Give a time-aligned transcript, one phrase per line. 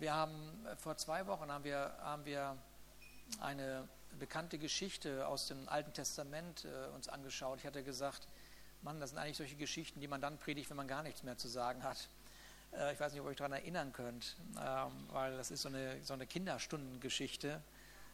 [0.00, 2.56] wir haben äh, vor zwei Wochen haben wir, haben wir
[3.40, 7.58] eine bekannte Geschichte aus dem Alten Testament äh, uns angeschaut.
[7.58, 8.28] Ich hatte gesagt,
[8.82, 11.36] Mann, das sind eigentlich solche Geschichten, die man dann predigt, wenn man gar nichts mehr
[11.36, 12.08] zu sagen hat.
[12.72, 15.68] Äh, ich weiß nicht, ob ihr euch daran erinnern könnt, ähm, weil das ist so
[15.68, 17.62] eine, so eine Kinderstundengeschichte.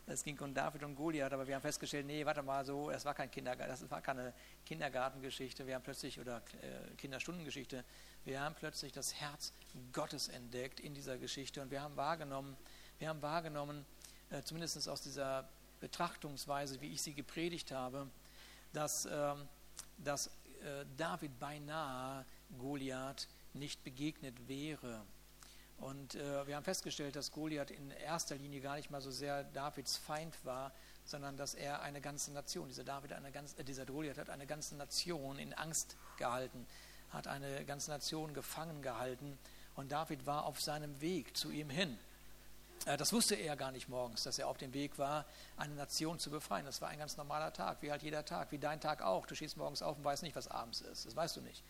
[0.06, 3.04] Es ging um David und Goliath, aber wir haben festgestellt, nee, warte mal so, das
[3.04, 4.34] war kein Kindergarten, das war keine
[4.66, 7.84] Kindergartengeschichte, wir haben plötzlich, oder äh, Kinderstundengeschichte,
[8.24, 9.52] wir haben plötzlich das Herz
[9.92, 12.56] Gottes entdeckt in dieser Geschichte und wir haben wahrgenommen,
[12.98, 13.86] wir haben wahrgenommen,
[14.30, 15.48] äh, zumindest aus dieser
[15.80, 18.08] Betrachtungsweise, wie ich sie gepredigt habe,
[18.72, 19.34] dass, äh,
[19.98, 22.24] dass äh, David beinahe
[22.58, 25.04] Goliath nicht begegnet wäre.
[25.82, 29.42] Und äh, wir haben festgestellt, dass Goliath in erster Linie gar nicht mal so sehr
[29.42, 30.70] Davids Feind war,
[31.04, 34.46] sondern dass er eine ganze Nation, dieser David, eine ganz, äh, dieser Goliath hat eine
[34.46, 36.68] ganze Nation in Angst gehalten,
[37.10, 39.36] hat eine ganze Nation gefangen gehalten.
[39.74, 41.98] Und David war auf seinem Weg zu ihm hin.
[42.86, 45.24] Äh, das wusste er gar nicht morgens, dass er auf dem Weg war,
[45.56, 46.64] eine Nation zu befreien.
[46.64, 49.26] Das war ein ganz normaler Tag, wie halt jeder Tag, wie dein Tag auch.
[49.26, 51.06] Du stehst morgens auf und weißt nicht, was abends ist.
[51.06, 51.64] Das weißt du nicht.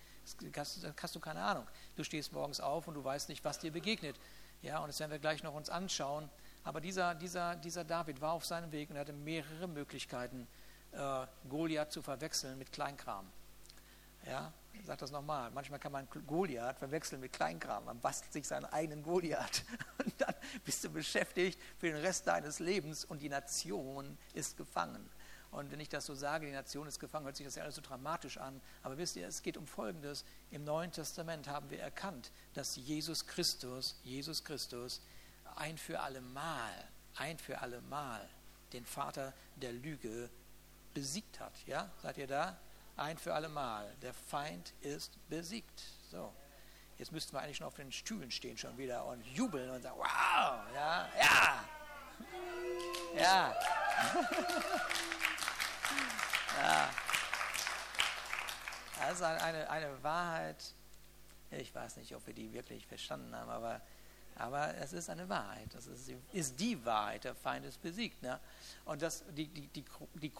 [0.56, 1.67] Hast, hast, du keine Ahnung.
[1.97, 4.17] Du stehst morgens auf und du weißt nicht, was dir begegnet.
[4.62, 6.29] Ja, und das werden wir gleich noch uns anschauen.
[6.64, 10.47] Aber dieser, dieser, dieser David war auf seinem Weg und hatte mehrere Möglichkeiten,
[10.92, 13.27] äh, Goliath zu verwechseln mit Kleinkram.
[14.27, 15.51] Ja, ich sage das nochmal.
[15.51, 17.84] Manchmal kann man Goliath verwechseln mit Kleinkram.
[17.84, 19.64] Man bastelt sich seinen eigenen Goliath.
[20.05, 25.09] Und dann bist du beschäftigt für den Rest deines Lebens und die Nation ist gefangen.
[25.53, 27.75] Und wenn ich das so sage, die Nation ist gefangen, hört sich das ja alles
[27.75, 28.61] so dramatisch an.
[28.83, 30.25] Aber wisst ihr, es geht um Folgendes.
[30.50, 35.03] Im Neuen Testament haben wir erkannt, dass Jesus Christus, Jesus Christus,
[35.56, 36.73] ein für alle Mal,
[37.17, 38.27] ein für alle Mal
[38.73, 40.30] den Vater der Lüge
[40.95, 41.53] besiegt hat.
[41.67, 42.56] Ja, seid ihr da?
[42.97, 43.95] Ein für alle Mal.
[44.00, 45.83] Der Feind ist besiegt.
[46.11, 46.33] So.
[46.97, 49.98] Jetzt müssten wir eigentlich schon auf den Stühlen stehen schon wieder und jubeln und sagen,
[49.98, 51.64] wow, ja, ja,
[53.14, 53.55] ja.
[56.61, 56.91] Ja.
[58.98, 60.63] Das ist eine, eine Wahrheit,
[61.51, 63.80] ich weiß nicht, ob wir die wirklich verstanden haben, aber,
[64.36, 65.74] aber es ist eine Wahrheit.
[65.74, 68.23] Das ist, ist die Wahrheit, der Feind ist besiegt.
[68.23, 68.39] Ne?
[68.85, 70.33] Und das, die, die, die, die,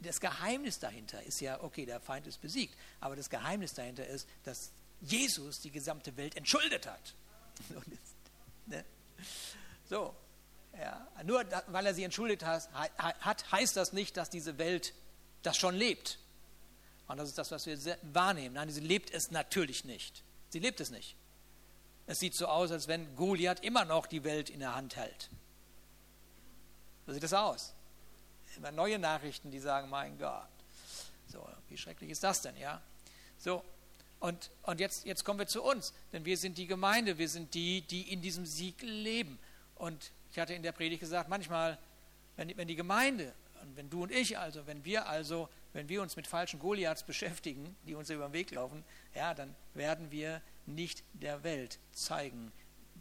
[0.00, 4.28] das Geheimnis dahinter ist ja, okay, der Feind ist besiegt, aber das Geheimnis dahinter ist,
[4.44, 7.14] dass Jesus die gesamte Welt entschuldet hat.
[8.66, 8.84] ne?
[9.84, 10.14] So,
[10.76, 11.06] ja.
[11.24, 12.68] nur weil er sie entschuldet hat,
[12.98, 14.92] hat, heißt das nicht, dass diese Welt
[15.42, 16.18] das schon lebt.
[17.06, 18.54] Und das ist das, was wir wahrnehmen.
[18.54, 20.22] Nein, sie lebt es natürlich nicht.
[20.50, 21.16] Sie lebt es nicht.
[22.06, 25.30] Es sieht so aus, als wenn Goliath immer noch die Welt in der Hand hält.
[27.06, 27.74] So sieht es aus.
[28.56, 30.48] Immer neue Nachrichten, die sagen, mein Gott,
[31.30, 32.80] so, wie schrecklich ist das denn, ja?
[33.38, 33.62] So,
[34.20, 37.54] und, und jetzt, jetzt kommen wir zu uns, denn wir sind die Gemeinde, wir sind
[37.54, 39.38] die, die in diesem Sieg leben.
[39.76, 41.78] Und ich hatte in der Predigt gesagt, manchmal,
[42.36, 43.32] wenn, wenn die Gemeinde
[43.62, 47.02] und wenn du und ich also, wenn wir also, wenn wir uns mit falschen Goliaths
[47.06, 52.52] beschäftigen, die uns über den Weg laufen, ja, dann werden wir nicht der Welt zeigen,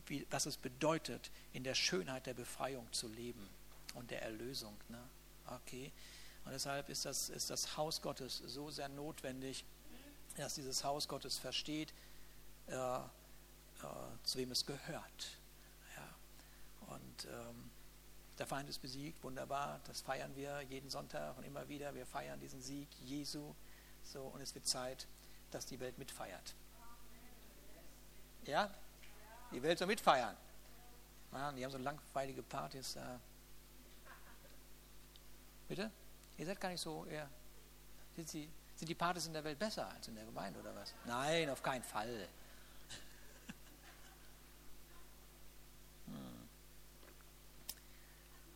[0.08, 3.48] wie, was es bedeutet, in der Schönheit der Befreiung zu leben
[3.96, 4.76] und der Erlösung.
[4.90, 5.02] Ne?
[5.48, 5.92] Okay.
[6.46, 9.66] Und deshalb ist das, ist das Haus Gottes so sehr notwendig,
[10.38, 11.94] dass dieses Haus Gottes versteht,
[12.68, 13.02] äh, äh,
[14.24, 15.40] zu wem es gehört.
[15.96, 16.96] Ja.
[16.96, 17.67] Und ähm,
[18.40, 21.94] der Feind ist besiegt, wunderbar, das feiern wir jeden Sonntag und immer wieder.
[21.96, 23.54] Wir feiern diesen Sieg Jesu.
[24.04, 25.08] So, und es wird Zeit,
[25.52, 26.56] dass die Welt mitfeiert.
[28.46, 28.74] Ja?
[29.52, 30.36] Die Welt soll mitfeiern.
[31.32, 32.96] Mann, die haben so langweilige Partys.
[32.96, 33.02] Äh.
[35.68, 35.92] Bitte?
[36.38, 37.30] Ihr seid gar nicht so eher.
[38.16, 40.94] Sind, sie, sind die Partys in der Welt besser als in der Gemeinde oder was?
[41.06, 42.28] Nein, auf keinen Fall.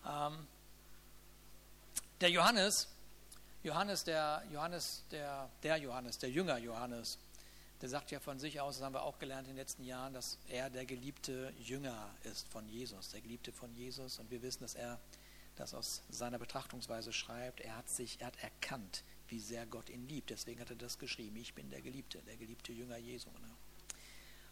[0.05, 0.47] Ähm,
[2.19, 2.87] der Johannes,
[3.63, 7.17] Johannes, der Johannes, der, der Johannes, der Jünger Johannes,
[7.81, 10.13] der sagt ja von sich aus, das haben wir auch gelernt in den letzten Jahren,
[10.13, 14.19] dass er der geliebte Jünger ist von Jesus, der geliebte von Jesus.
[14.19, 14.99] Und wir wissen, dass er
[15.55, 17.59] das aus seiner Betrachtungsweise schreibt.
[17.59, 20.29] Er hat sich, er hat erkannt, wie sehr Gott ihn liebt.
[20.29, 21.35] Deswegen hat er das geschrieben.
[21.37, 23.29] Ich bin der Geliebte, der geliebte Jünger Jesu.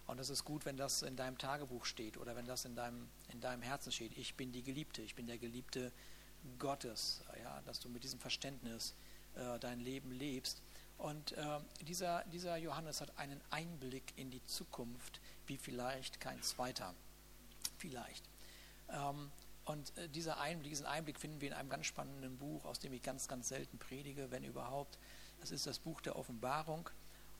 [0.09, 3.07] Und es ist gut, wenn das in deinem Tagebuch steht oder wenn das in deinem,
[3.31, 4.17] in deinem Herzen steht.
[4.17, 5.91] Ich bin die Geliebte, ich bin der Geliebte
[6.57, 7.21] Gottes.
[7.39, 8.95] Ja, dass du mit diesem Verständnis
[9.35, 10.63] äh, dein Leben lebst.
[10.97, 16.95] Und äh, dieser, dieser Johannes hat einen Einblick in die Zukunft, wie vielleicht kein zweiter.
[17.77, 18.25] Vielleicht.
[18.89, 19.29] Ähm,
[19.65, 22.93] und äh, dieser Einblick, diesen Einblick finden wir in einem ganz spannenden Buch, aus dem
[22.93, 24.97] ich ganz, ganz selten predige, wenn überhaupt.
[25.39, 26.89] Das ist das Buch der Offenbarung.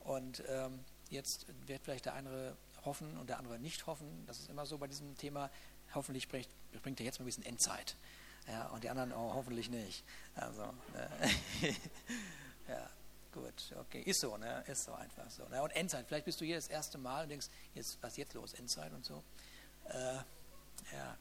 [0.02, 4.26] Und ähm, Jetzt wird vielleicht der eine hoffen und der andere nicht hoffen.
[4.28, 5.50] Das ist immer so bei diesem Thema.
[5.94, 6.48] Hoffentlich bringt,
[6.84, 7.96] bringt er jetzt mal ein bisschen Endzeit.
[8.48, 10.04] Ja, und die anderen oh, hoffentlich nicht.
[10.36, 10.64] Also,
[10.96, 11.68] äh,
[12.68, 12.90] ja,
[13.32, 14.64] gut, okay, ist so, ne?
[14.68, 15.48] Ist so einfach so.
[15.50, 15.62] Ne?
[15.62, 18.34] Und Endzeit, vielleicht bist du hier das erste Mal und denkst, jetzt, was ist jetzt
[18.34, 19.24] los, Endzeit und so.
[19.86, 20.16] Äh,
[20.94, 21.18] ja,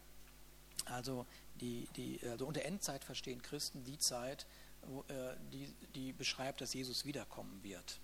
[0.87, 1.26] also,
[1.61, 4.46] die, die, also unter Endzeit verstehen Christen die Zeit,
[4.82, 8.00] wo, äh, die, die beschreibt, dass Jesus wiederkommen wird.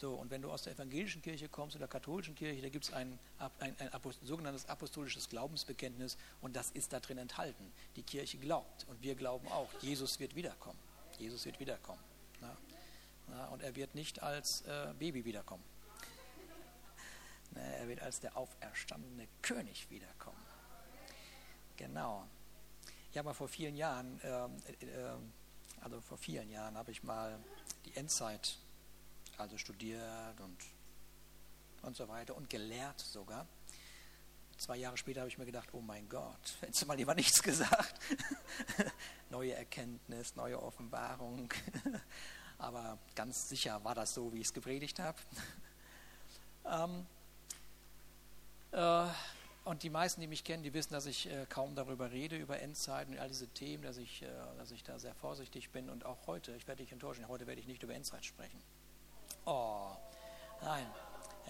[0.00, 2.92] So, und wenn du aus der evangelischen Kirche kommst oder katholischen Kirche, da gibt es
[2.94, 3.18] ein,
[3.58, 7.70] ein, ein Apost sogenanntes apostolisches Glaubensbekenntnis und das ist da drin enthalten.
[7.96, 10.78] Die Kirche glaubt und wir glauben auch, Jesus wird wiederkommen.
[11.18, 12.00] Jesus wird wiederkommen.
[12.40, 12.56] Na,
[13.28, 15.64] na, und er wird nicht als äh, Baby wiederkommen.
[17.50, 20.40] Na, er wird als der auferstandene König wiederkommen.
[21.76, 22.26] Genau.
[23.12, 24.44] Ja, aber vor vielen Jahren, äh,
[24.86, 25.18] äh,
[25.82, 27.38] also vor vielen Jahren habe ich mal
[27.84, 28.56] die Endzeit
[29.40, 30.58] also studiert und,
[31.82, 33.46] und so weiter und gelehrt sogar.
[34.56, 37.42] Zwei Jahre später habe ich mir gedacht, oh mein Gott, hättest du mal lieber nichts
[37.42, 37.94] gesagt.
[39.30, 41.52] neue Erkenntnis, neue Offenbarung.
[42.58, 45.18] Aber ganz sicher war das so, wie ich es gepredigt habe.
[46.66, 47.06] ähm,
[48.72, 49.06] äh,
[49.64, 52.60] und die meisten, die mich kennen, die wissen, dass ich äh, kaum darüber rede, über
[52.60, 54.26] Endzeiten und all diese Themen, dass ich, äh,
[54.58, 55.88] dass ich da sehr vorsichtig bin.
[55.90, 58.60] Und auch heute, ich werde dich enttäuschen, heute werde ich nicht über Endzeit sprechen.
[59.44, 59.90] Oh,
[60.62, 60.86] nein,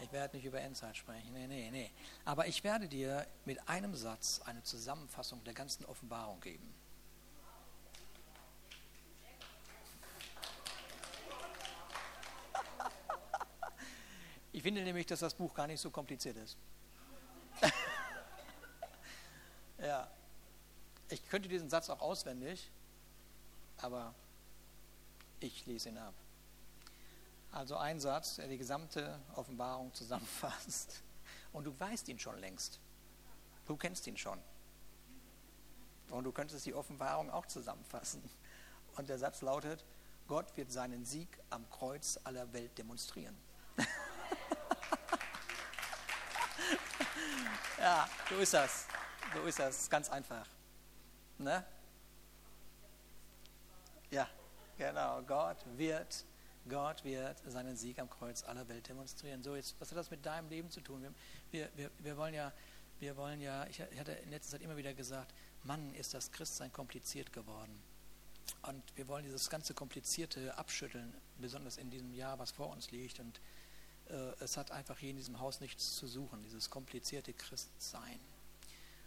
[0.02, 1.32] ich werde nicht über Endzeit sprechen.
[1.32, 1.90] Nee, nee, nee.
[2.24, 6.74] Aber ich werde dir mit einem Satz eine Zusammenfassung der ganzen Offenbarung geben.
[14.52, 16.56] Ich finde nämlich, dass das Buch gar nicht so kompliziert ist.
[19.78, 20.10] ja.
[21.08, 22.68] Ich könnte diesen Satz auch auswendig,
[23.78, 24.12] aber
[25.38, 26.14] ich lese ihn ab.
[27.52, 31.02] Also ein Satz, der die gesamte Offenbarung zusammenfasst.
[31.52, 32.78] Und du weißt ihn schon längst.
[33.66, 34.38] Du kennst ihn schon.
[36.10, 38.22] Und du könntest die Offenbarung auch zusammenfassen.
[38.96, 39.84] Und der Satz lautet,
[40.28, 43.36] Gott wird seinen Sieg am Kreuz aller Welt demonstrieren.
[47.78, 48.86] ja, so ist das.
[49.34, 49.90] So ist das.
[49.90, 50.46] Ganz einfach.
[51.38, 51.64] Ne?
[54.10, 54.28] Ja,
[54.76, 55.22] genau.
[55.22, 56.24] Gott wird
[56.68, 59.42] Gott wird seinen Sieg am Kreuz aller Welt demonstrieren.
[59.42, 61.04] So, jetzt, was hat das mit deinem Leben zu tun?
[61.50, 62.52] Wir, wir, wir wollen ja,
[63.00, 65.32] wir wollen ja, ich hatte in letzter Zeit immer wieder gesagt,
[65.64, 67.82] Mann, ist das Christsein kompliziert geworden.
[68.62, 73.20] Und wir wollen dieses ganze Komplizierte abschütteln, besonders in diesem Jahr, was vor uns liegt.
[73.20, 73.40] Und
[74.08, 78.20] äh, es hat einfach hier in diesem Haus nichts zu suchen, dieses komplizierte Christsein.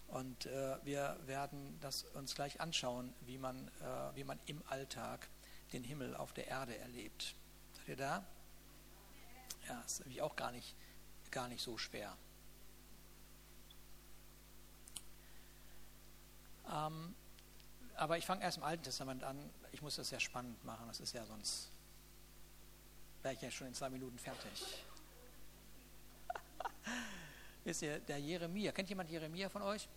[0.07, 5.27] Und äh, wir werden das uns gleich anschauen, wie man, äh, wie man im Alltag
[5.71, 7.35] den Himmel auf der Erde erlebt.
[7.83, 8.23] Seid ihr da?
[9.67, 10.73] Ja, ist nämlich auch gar nicht,
[11.31, 12.15] gar nicht so schwer.
[16.71, 17.13] Ähm,
[17.95, 19.37] aber ich fange erst im Alten Testament an.
[19.73, 20.87] Ich muss das ja spannend machen.
[20.87, 21.71] Das ist ja sonst,
[23.21, 24.85] wäre ich ja schon in zwei Minuten fertig.
[27.65, 29.89] Wisst ihr, der Jeremia, kennt jemand Jeremia von euch?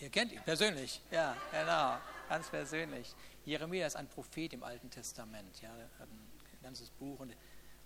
[0.00, 1.98] Ihr kennt ihn persönlich, ja, genau,
[2.28, 3.14] ganz persönlich.
[3.44, 6.31] Jeremia ist ein Prophet im Alten Testament, ja, ein
[6.62, 7.34] ganzes Buch und,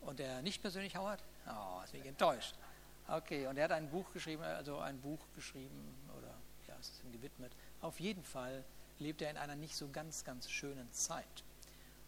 [0.01, 1.23] und der nicht persönlich Howard?
[1.49, 2.55] Oh, ist mich enttäuscht.
[3.09, 6.35] Okay, und er hat ein Buch geschrieben, also ein Buch geschrieben oder
[6.67, 7.53] ja, es ist ihm gewidmet.
[7.81, 8.65] Auf jeden Fall
[8.99, 11.45] lebt er in einer nicht so ganz, ganz schönen Zeit.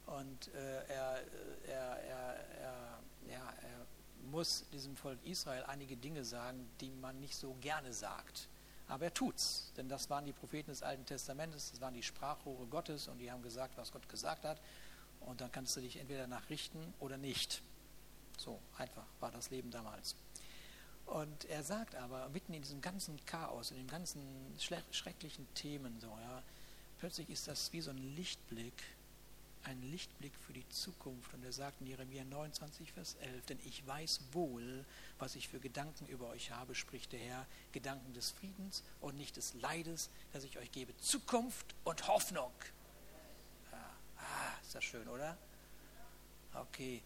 [0.07, 1.23] Und äh, er,
[1.69, 2.99] er, er, er,
[3.31, 3.87] ja, er
[4.31, 8.49] muss diesem Volk Israel einige Dinge sagen, die man nicht so gerne sagt.
[8.89, 12.67] Aber er tut's, denn das waren die Propheten des Alten Testamentes, das waren die Sprachrohre
[12.67, 14.61] Gottes und die haben gesagt, was Gott gesagt hat.
[15.29, 17.63] Und dann kannst du dich entweder nachrichten oder nicht.
[18.39, 20.15] So einfach war das Leben damals.
[21.07, 24.23] Und er sagt aber, mitten in diesem ganzen Chaos, in den ganzen
[24.59, 26.43] schrecklichen Themen, so, ja,
[26.99, 28.75] plötzlich ist das wie so ein Lichtblick
[29.65, 31.33] ein Lichtblick für die Zukunft.
[31.35, 34.85] Und er sagt in Jeremia 29, Vers 11, denn ich weiß wohl,
[35.19, 39.37] was ich für Gedanken über euch habe, spricht der Herr, Gedanken des Friedens und nicht
[39.37, 42.53] des Leides, dass ich euch gebe Zukunft und Hoffnung.
[44.69, 45.35] Ist das schön, oder?
[46.53, 47.01] Okay.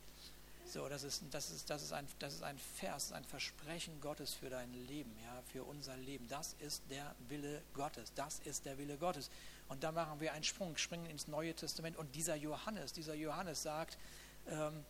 [0.64, 4.34] So, das ist, das, ist, das, ist ein, das ist ein Vers, ein Versprechen Gottes
[4.34, 6.26] für dein Leben, ja, für unser Leben.
[6.26, 8.12] Das ist der Wille Gottes.
[8.16, 9.30] Das ist der Wille Gottes.
[9.68, 11.96] Und da machen wir einen Sprung, springen ins Neue Testament.
[11.96, 13.96] Und dieser Johannes, dieser Johannes sagt,
[14.48, 14.84] ähm,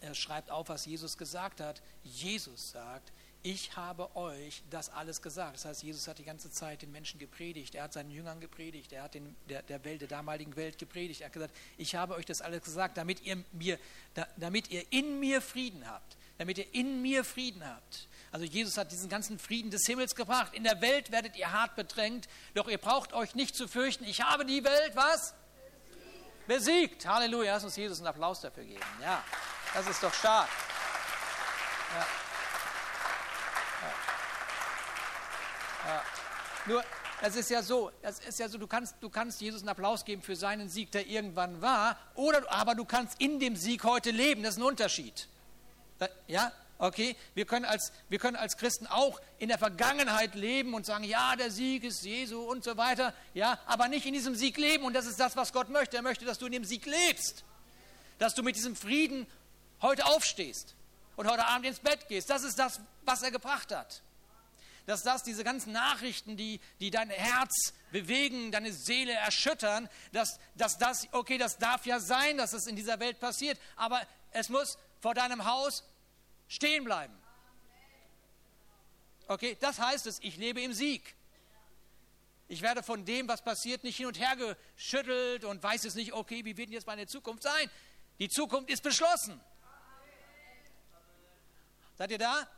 [0.00, 1.82] er schreibt auf, was Jesus gesagt hat.
[2.04, 5.54] Jesus sagt, ich habe euch das alles gesagt.
[5.54, 7.74] Das heißt, Jesus hat die ganze Zeit den Menschen gepredigt.
[7.74, 8.92] Er hat seinen Jüngern gepredigt.
[8.92, 11.20] Er hat den, der, der Welt, der damaligen Welt gepredigt.
[11.20, 13.78] Er hat gesagt, ich habe euch das alles gesagt, damit ihr, mir,
[14.14, 16.16] da, damit ihr in mir Frieden habt.
[16.38, 18.08] damit ihr in mir Frieden habt.
[18.30, 20.54] Also Jesus hat diesen ganzen Frieden des Himmels gebracht.
[20.54, 24.04] In der Welt werdet ihr hart bedrängt, doch ihr braucht euch nicht zu fürchten.
[24.04, 25.34] Ich habe die Welt, was?
[26.46, 27.06] Besiegt.
[27.06, 27.54] Halleluja.
[27.54, 28.80] Lass uns Jesus einen Applaus dafür geben.
[29.02, 29.22] Ja,
[29.74, 30.48] das ist doch stark.
[31.94, 32.06] Ja.
[35.86, 36.02] Ja.
[36.68, 36.84] Nur,
[37.22, 40.04] es ist ja so, es ist ja so, du kannst, du kannst Jesus einen Applaus
[40.04, 44.10] geben für seinen Sieg, der irgendwann war, oder, aber du kannst in dem Sieg heute
[44.10, 44.42] leben.
[44.42, 45.28] Das ist ein Unterschied.
[46.26, 47.16] Ja, okay?
[47.34, 51.36] Wir können, als, wir können als Christen auch in der Vergangenheit leben und sagen, ja,
[51.36, 54.84] der Sieg ist Jesu und so weiter, ja, aber nicht in diesem Sieg leben.
[54.84, 55.96] Und das ist das, was Gott möchte.
[55.96, 57.44] Er möchte, dass du in dem Sieg lebst.
[58.18, 59.26] Dass du mit diesem Frieden
[59.80, 60.74] heute aufstehst
[61.16, 62.28] und heute Abend ins Bett gehst.
[62.28, 64.02] Das ist das, was er gebracht hat
[64.88, 70.78] dass das, diese ganzen Nachrichten, die, die dein Herz bewegen, deine Seele erschüttern, dass, dass
[70.78, 74.78] das, okay, das darf ja sein, dass es in dieser Welt passiert, aber es muss
[75.00, 75.84] vor deinem Haus
[76.48, 77.12] stehen bleiben.
[79.26, 81.14] Okay, das heißt es, ich lebe im Sieg.
[82.48, 86.14] Ich werde von dem, was passiert, nicht hin und her geschüttelt und weiß es nicht,
[86.14, 87.70] okay, wie wird denn jetzt meine Zukunft sein?
[88.18, 89.38] Die Zukunft ist beschlossen.
[91.98, 92.48] Seid ihr da?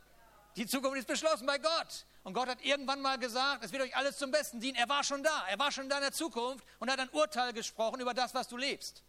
[0.56, 2.06] Die Zukunft ist beschlossen bei Gott.
[2.22, 4.76] Und Gott hat irgendwann mal gesagt, es wird euch alles zum Besten dienen.
[4.76, 8.00] Er war schon da, er war schon in deiner Zukunft und hat ein Urteil gesprochen
[8.00, 9.02] über das, was du lebst.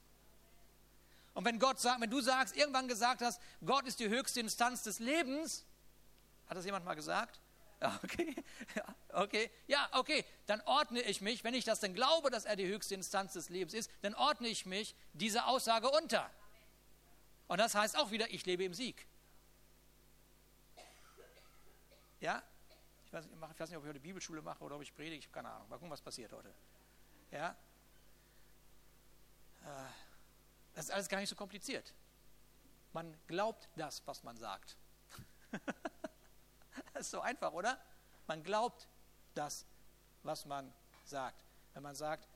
[1.33, 4.83] Und wenn Gott sagt, wenn du sagst, irgendwann gesagt hast, Gott ist die höchste Instanz
[4.83, 5.65] des Lebens,
[6.47, 7.39] hat das jemand mal gesagt?
[7.81, 8.35] Ja, okay,
[8.75, 12.55] ja, okay, ja, okay, dann ordne ich mich, wenn ich das denn glaube, dass er
[12.55, 16.29] die höchste Instanz des Lebens ist, dann ordne ich mich dieser Aussage unter.
[17.47, 19.07] Und das heißt auch wieder, ich lebe im Sieg.
[22.21, 22.41] Ja,
[23.03, 25.25] ich weiß, ich weiß nicht, ob ich heute Bibelschule mache oder ob ich predige, ich
[25.25, 25.67] habe keine Ahnung.
[25.67, 26.53] Mal gucken, was passiert heute.
[27.31, 27.57] Ja?
[29.61, 29.89] Äh,
[30.73, 31.93] das ist alles gar nicht so kompliziert.
[32.93, 34.77] Man glaubt das, was man sagt.
[36.93, 37.81] das ist so einfach, oder?
[38.27, 38.87] Man glaubt
[39.33, 39.65] das,
[40.23, 40.71] was man
[41.03, 41.43] sagt.
[41.73, 42.29] Wenn man sagt,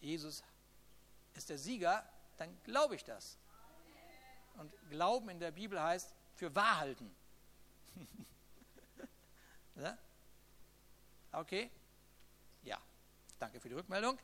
[0.00, 0.44] Jesus
[1.32, 3.38] ist der Sieger, dann glaube ich das.
[4.58, 7.14] Und Glauben in der Bibel heißt für wahr halten.
[9.76, 9.98] Ja?
[11.32, 11.70] Okay?
[12.62, 12.78] Ja.
[13.38, 14.18] Danke für die Rückmeldung.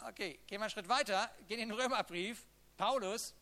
[0.00, 2.44] Okay, gehen wir einen Schritt weiter, gehen in den Römerbrief.
[2.76, 3.34] Paulus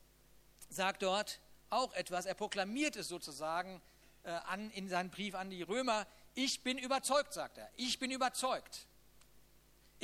[0.69, 3.83] sagt dort auch etwas, er proklamiert es sozusagen
[4.23, 6.07] äh, an, in seinem Brief an die Römer.
[6.35, 7.71] Ich bin überzeugt, sagt er.
[7.77, 8.87] Ich bin überzeugt.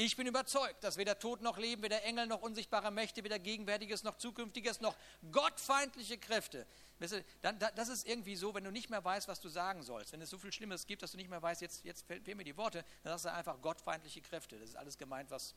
[0.02, 4.02] Ich bin überzeugt, dass weder Tod noch Leben, weder Engel noch unsichtbare Mächte, weder Gegenwärtiges
[4.02, 4.96] noch Zukünftiges noch
[5.30, 6.66] gottfeindliche Kräfte.
[6.98, 10.12] Das ist irgendwie so, wenn du nicht mehr weißt, was du sagen sollst.
[10.12, 12.44] Wenn es so viel Schlimmes gibt, dass du nicht mehr weißt, jetzt, jetzt fehlen mir
[12.44, 14.58] die Worte, dann sagst du einfach gottfeindliche Kräfte.
[14.58, 15.54] Das ist alles gemeint, was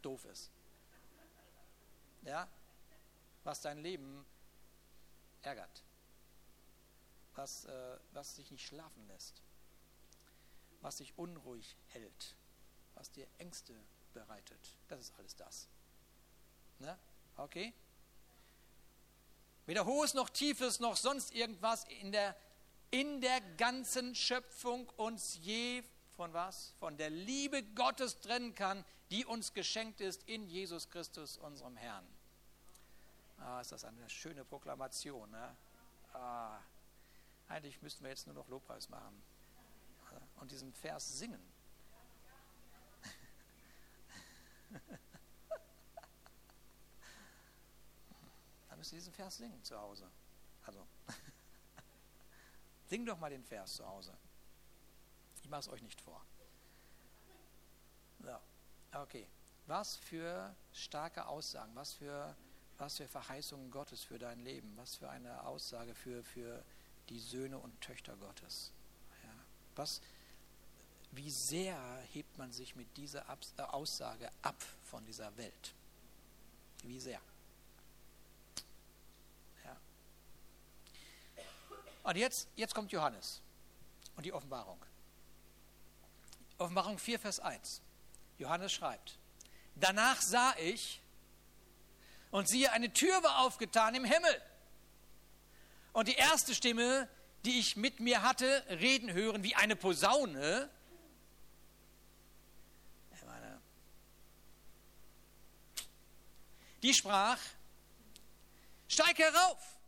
[0.00, 0.50] doof ist.
[2.22, 2.48] Ja?
[3.44, 4.24] Was dein Leben
[5.42, 5.84] ärgert.
[7.34, 9.42] Was, äh, was dich nicht schlafen lässt.
[10.80, 12.34] Was dich unruhig hält
[13.02, 13.74] was dir Ängste
[14.14, 14.78] bereitet.
[14.86, 15.68] Das ist alles das.
[16.78, 16.96] Ne?
[17.36, 17.74] Okay?
[19.66, 22.36] Weder Hohes noch Tiefes noch sonst irgendwas in der,
[22.92, 25.82] in der ganzen Schöpfung uns je
[26.14, 26.74] von was?
[26.78, 32.06] Von der Liebe Gottes trennen kann, die uns geschenkt ist in Jesus Christus, unserem Herrn.
[33.38, 35.28] Ah, ist das eine schöne Proklamation.
[35.28, 35.56] Ne?
[36.12, 36.60] Ah,
[37.48, 39.20] eigentlich müssten wir jetzt nur noch Lobpreis machen
[40.36, 41.51] und diesen Vers singen.
[48.68, 50.10] Dann müsst ihr diesen Vers singen zu Hause.
[50.64, 50.84] Also,
[52.88, 54.16] sing doch mal den Vers zu Hause.
[55.42, 56.24] Ich mache es euch nicht vor.
[58.20, 58.36] So,
[58.98, 59.28] okay.
[59.66, 62.36] Was für starke Aussagen, was für,
[62.78, 66.64] was für Verheißungen Gottes für dein Leben, was für eine Aussage für, für
[67.08, 68.72] die Söhne und Töchter Gottes.
[69.22, 69.30] Ja.
[69.76, 70.00] Was,
[71.12, 71.78] wie sehr
[72.12, 75.74] hebt man sich mit dieser äh, Aussage ab von dieser Welt?
[76.82, 77.20] Wie sehr?
[79.64, 79.76] Ja.
[82.02, 83.40] Und jetzt, jetzt kommt Johannes
[84.16, 84.82] und die Offenbarung.
[86.58, 87.82] Offenbarung 4, Vers 1.
[88.38, 89.18] Johannes schreibt,
[89.74, 91.00] danach sah ich
[92.30, 94.42] und siehe, eine Tür war aufgetan im Himmel.
[95.92, 97.06] Und die erste Stimme,
[97.44, 100.70] die ich mit mir hatte, reden hören wie eine Posaune,
[106.82, 107.38] die sprach,
[108.88, 109.80] steig herauf.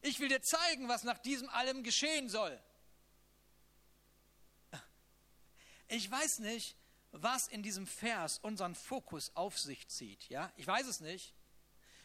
[0.00, 2.62] Ich will dir zeigen, was nach diesem allem geschehen soll.
[5.88, 6.76] Ich weiß nicht,
[7.12, 10.28] was in diesem Vers unseren Fokus auf sich zieht.
[10.28, 11.34] Ja, ich weiß es nicht.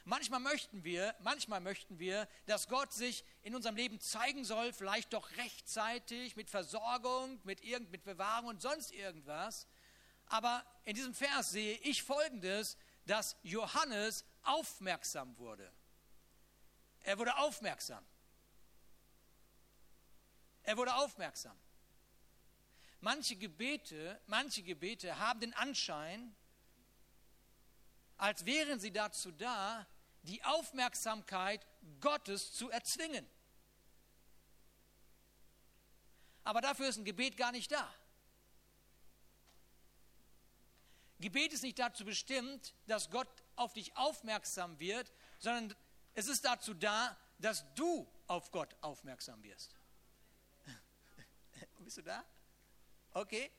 [0.06, 5.14] manchmal möchten wir, manchmal möchten wir, dass Gott sich in unserem Leben zeigen soll, vielleicht
[5.14, 9.68] doch rechtzeitig mit Versorgung, mit irgend, mit Bewahrung und sonst irgendwas.
[10.28, 12.78] Aber in diesem Vers sehe ich Folgendes,
[13.10, 15.74] dass Johannes aufmerksam wurde.
[17.02, 18.06] Er wurde aufmerksam.
[20.62, 21.58] Er wurde aufmerksam.
[23.02, 26.36] Manche Gebete, manche Gebete haben den Anschein,
[28.18, 29.88] als wären sie dazu da,
[30.22, 31.66] die Aufmerksamkeit
[32.02, 33.28] Gottes zu erzwingen.
[36.44, 37.92] Aber dafür ist ein Gebet gar nicht da.
[41.20, 45.76] Gebet ist nicht dazu bestimmt, dass Gott auf dich aufmerksam wird, sondern
[46.14, 49.76] es ist dazu da, dass du auf Gott aufmerksam wirst.
[51.80, 52.24] Bist du da?
[53.12, 53.52] Okay.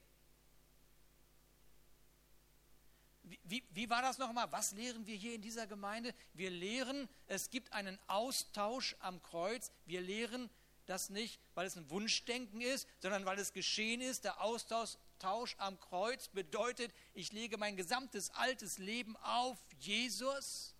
[3.44, 4.50] Wie, wie, war das nochmal?
[4.50, 6.14] Was lehren wir hier in dieser Gemeinde?
[6.32, 9.70] Wir lehren, es gibt einen Austausch am Kreuz.
[9.86, 10.50] Wir lehren
[10.86, 14.24] das nicht, weil es ein Wunschdenken ist, sondern weil es geschehen ist.
[14.24, 20.74] Der Austausch am Kreuz bedeutet, ich lege mein gesamtes altes Leben auf Jesus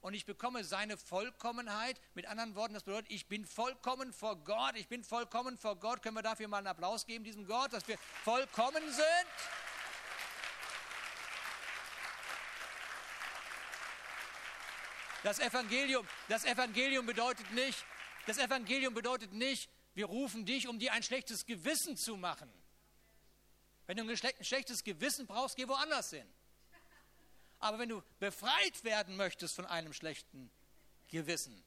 [0.00, 2.00] und ich bekomme seine Vollkommenheit.
[2.14, 4.76] Mit anderen Worten, das bedeutet, ich bin vollkommen vor Gott.
[4.76, 6.02] Ich bin vollkommen vor Gott.
[6.02, 9.26] Können wir dafür mal einen Applaus geben, diesem Gott, dass wir vollkommen sind?
[15.22, 17.84] Das Evangelium, das Evangelium bedeutet nicht,
[18.26, 22.52] das Evangelium bedeutet nicht, wir rufen dich, um dir ein schlechtes Gewissen zu machen.
[23.86, 26.28] Wenn du ein schlechtes Gewissen brauchst, geh woanders hin.
[27.58, 30.50] Aber wenn du befreit werden möchtest von einem schlechten
[31.08, 31.64] Gewissen,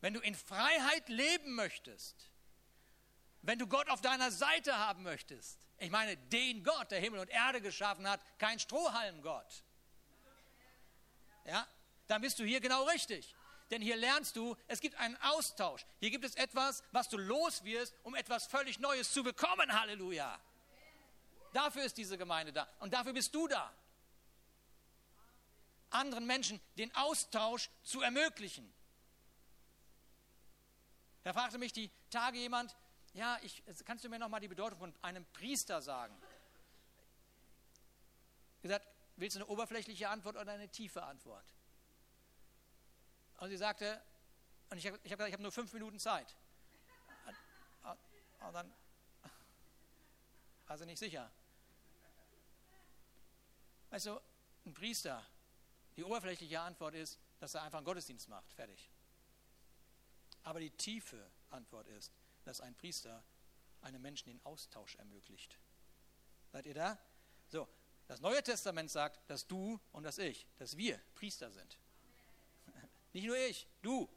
[0.00, 2.30] wenn du in Freiheit leben möchtest,
[3.42, 7.30] wenn du Gott auf deiner Seite haben möchtest, ich meine den Gott, der Himmel und
[7.30, 9.64] Erde geschaffen hat, kein Strohhalmgott.
[11.44, 11.66] Ja,
[12.06, 13.34] dann bist du hier genau richtig.
[13.70, 15.86] Denn hier lernst du, es gibt einen Austausch.
[15.98, 19.72] Hier gibt es etwas, was du los wirst, um etwas völlig Neues zu bekommen.
[19.72, 20.38] Halleluja.
[21.52, 22.68] Dafür ist diese Gemeinde da.
[22.80, 23.72] Und dafür bist du da.
[25.90, 28.72] Anderen Menschen den Austausch zu ermöglichen.
[31.22, 32.74] Da fragte mich die Tage jemand,
[33.12, 36.16] ja, ich, kannst du mir nochmal die Bedeutung von einem Priester sagen?
[38.62, 38.86] Gesagt,
[39.16, 41.44] willst du eine oberflächliche Antwort oder eine tiefe Antwort?
[43.38, 44.00] Und sie sagte,
[44.70, 46.34] und ich habe hab gesagt, ich habe nur fünf Minuten Zeit.
[48.40, 48.72] Und dann
[50.66, 51.30] war sie nicht sicher.
[53.92, 54.18] Du,
[54.64, 55.22] ein Priester,
[55.96, 58.50] die oberflächliche Antwort ist, dass er einfach einen Gottesdienst macht.
[58.54, 58.90] Fertig.
[60.44, 62.10] Aber die tiefe Antwort ist,
[62.44, 63.22] dass ein Priester
[63.82, 65.58] einem Menschen den Austausch ermöglicht.
[66.50, 66.98] Seid ihr da?
[67.48, 67.68] So,
[68.08, 71.78] das Neue Testament sagt, dass du und dass ich, dass wir Priester sind.
[73.12, 74.08] Nicht nur ich, du.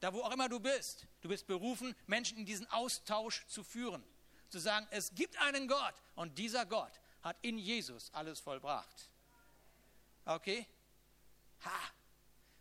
[0.00, 1.06] Da wo auch immer du bist.
[1.20, 4.02] Du bist berufen, Menschen in diesen Austausch zu führen.
[4.48, 9.10] Zu sagen, es gibt einen Gott und dieser Gott hat in Jesus alles vollbracht.
[10.24, 10.66] Okay?
[11.64, 11.90] Ha!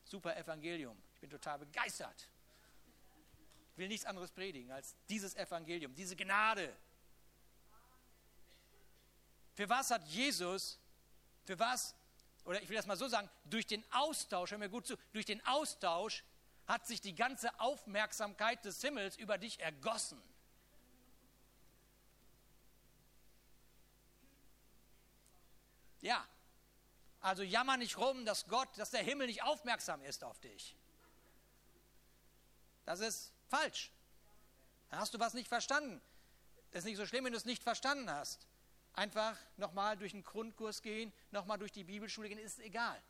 [0.04, 0.97] Super Evangelium.
[1.13, 2.28] Ich bin total begeistert.
[3.71, 6.76] Ich will nichts anderes predigen als dieses Evangelium, diese Gnade.
[9.54, 10.80] Für was hat Jesus,
[11.45, 11.95] für was
[12.45, 15.26] oder ich will das mal so sagen, durch den Austausch, hör mir gut zu, durch
[15.26, 16.23] den Austausch
[16.67, 20.21] hat sich die ganze Aufmerksamkeit des Himmels über dich ergossen.
[26.04, 26.24] Ja,
[27.20, 30.76] also jammer nicht rum, dass Gott, dass der Himmel nicht aufmerksam ist auf dich.
[32.86, 33.92] Das ist falsch.
[34.89, 36.00] Da hast du was nicht verstanden.
[36.72, 38.48] Das ist nicht so schlimm, wenn du es nicht verstanden hast
[38.94, 43.02] einfach nochmal durch einen Grundkurs gehen, nochmal durch die Bibelschule gehen, ist egal.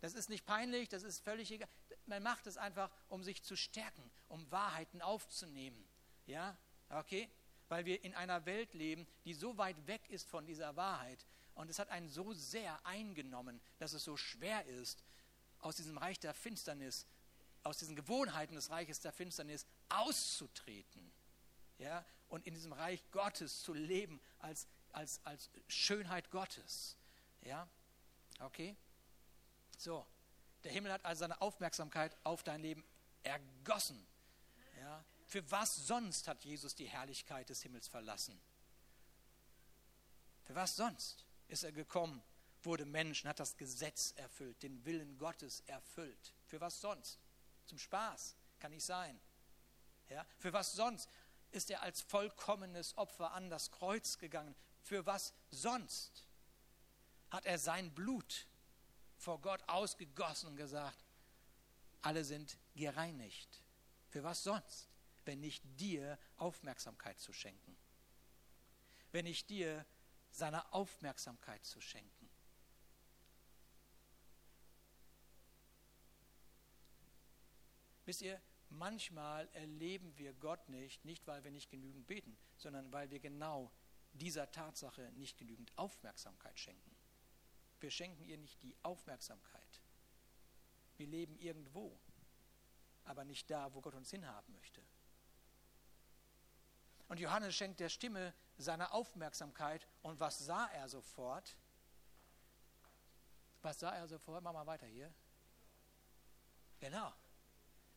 [0.00, 1.68] Das ist nicht peinlich, das ist völlig egal.
[2.06, 5.86] Man macht es einfach, um sich zu stärken, um Wahrheiten aufzunehmen.
[6.26, 6.56] Ja,
[6.88, 7.30] okay?
[7.68, 11.24] Weil wir in einer Welt leben, die so weit weg ist von dieser Wahrheit.
[11.54, 15.04] Und es hat einen so sehr eingenommen, dass es so schwer ist,
[15.58, 17.06] aus diesem Reich der Finsternis,
[17.62, 21.12] aus diesen Gewohnheiten des Reiches der Finsternis auszutreten.
[21.78, 26.96] Ja, und in diesem Reich Gottes zu leben als als, als Schönheit Gottes.
[27.42, 27.68] Ja,
[28.40, 28.76] okay?
[29.78, 30.06] So,
[30.64, 32.84] der Himmel hat also seine Aufmerksamkeit auf dein Leben
[33.22, 34.06] ergossen.
[34.78, 38.40] Ja, für was sonst hat Jesus die Herrlichkeit des Himmels verlassen?
[40.44, 42.22] Für was sonst ist er gekommen,
[42.62, 46.34] wurde Mensch hat das Gesetz erfüllt, den Willen Gottes erfüllt?
[46.46, 47.18] Für was sonst?
[47.66, 49.20] Zum Spaß kann nicht sein.
[50.08, 51.08] Ja, für was sonst
[51.52, 54.54] ist er als vollkommenes Opfer an das Kreuz gegangen?
[54.82, 56.26] Für was sonst
[57.30, 58.46] hat er sein Blut
[59.16, 61.04] vor Gott ausgegossen und gesagt,
[62.02, 63.62] alle sind gereinigt.
[64.08, 64.88] Für was sonst,
[65.24, 67.76] wenn nicht dir Aufmerksamkeit zu schenken?
[69.12, 69.86] Wenn nicht dir
[70.40, 72.28] seine Aufmerksamkeit zu schenken?
[78.06, 83.10] Wisst ihr, manchmal erleben wir Gott nicht, nicht weil wir nicht genügend beten, sondern weil
[83.10, 83.70] wir genau
[84.12, 86.96] dieser Tatsache nicht genügend Aufmerksamkeit schenken.
[87.78, 89.82] Wir schenken ihr nicht die Aufmerksamkeit.
[90.96, 92.00] Wir leben irgendwo,
[93.04, 94.82] aber nicht da, wo Gott uns hinhaben möchte.
[97.08, 99.86] Und Johannes schenkt der Stimme seine Aufmerksamkeit.
[100.02, 101.56] Und was sah er sofort?
[103.62, 104.42] Was sah er sofort?
[104.42, 105.12] Mach mal weiter hier.
[106.78, 107.12] Genau.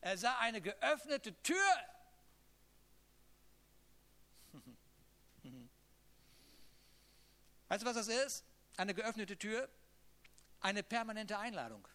[0.00, 1.56] Er sah eine geöffnete Tür.
[7.68, 8.44] Weißt du, was das ist?
[8.76, 9.68] Eine geöffnete Tür,
[10.60, 11.86] eine permanente Einladung.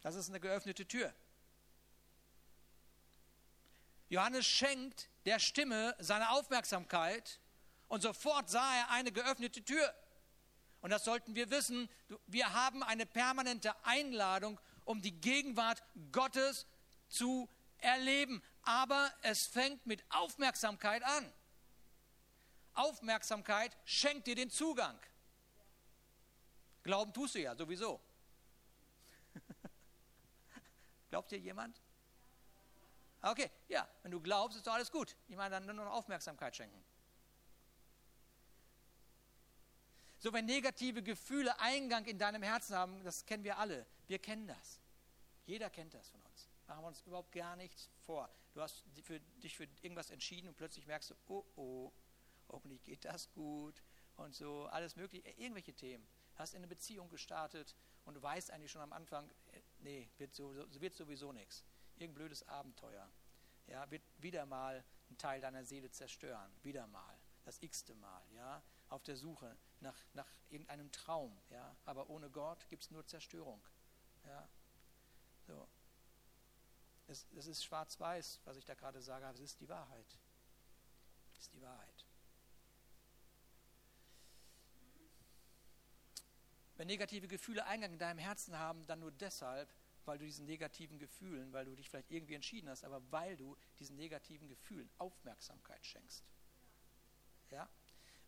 [0.00, 1.14] Das ist eine geöffnete Tür.
[4.08, 7.40] Johannes schenkt der Stimme seine Aufmerksamkeit
[7.90, 9.94] und sofort sah er eine geöffnete Tür.
[10.80, 11.90] Und das sollten wir wissen.
[12.28, 16.66] Wir haben eine permanente Einladung, um die Gegenwart Gottes
[17.08, 18.42] zu erleben.
[18.62, 21.32] Aber es fängt mit Aufmerksamkeit an.
[22.74, 24.98] Aufmerksamkeit schenkt dir den Zugang.
[26.84, 28.00] Glauben tust du ja sowieso.
[31.10, 31.82] Glaubt dir jemand?
[33.20, 35.16] Okay, ja, wenn du glaubst, ist doch alles gut.
[35.26, 36.84] Ich meine, dann nur noch Aufmerksamkeit schenken.
[40.20, 43.86] So, wenn negative Gefühle Eingang in deinem Herzen haben, das kennen wir alle.
[44.06, 44.80] Wir kennen das.
[45.46, 46.48] Jeder kennt das von uns.
[46.68, 48.30] Machen wir uns überhaupt gar nichts vor.
[48.52, 51.92] Du hast für, dich für irgendwas entschieden und plötzlich merkst du, oh oh,
[52.48, 53.82] hoffentlich geht das gut
[54.16, 56.06] und so, alles mögliche, irgendwelche Themen.
[56.36, 60.34] Hast in eine Beziehung gestartet und du weißt eigentlich schon am Anfang, äh, nee, wird,
[60.34, 61.64] so, wird sowieso nichts
[62.00, 63.08] irgendein blödes Abenteuer,
[63.66, 68.62] ja, wird wieder mal einen Teil deiner Seele zerstören, wieder mal, das x-te Mal, ja,
[68.88, 73.62] auf der Suche nach, nach irgendeinem Traum, ja, aber ohne Gott gibt es nur Zerstörung,
[74.24, 74.48] ja,
[75.46, 75.68] so.
[77.06, 80.18] Es, es ist schwarz-weiß, was ich da gerade sage, aber es ist die Wahrheit.
[81.32, 82.06] Es ist die Wahrheit.
[86.76, 89.70] Wenn negative Gefühle Eingang in deinem Herzen haben, dann nur deshalb,
[90.04, 93.56] weil du diesen negativen Gefühlen, weil du dich vielleicht irgendwie entschieden hast, aber weil du
[93.78, 96.24] diesen negativen Gefühlen Aufmerksamkeit schenkst.
[97.50, 97.68] Ja?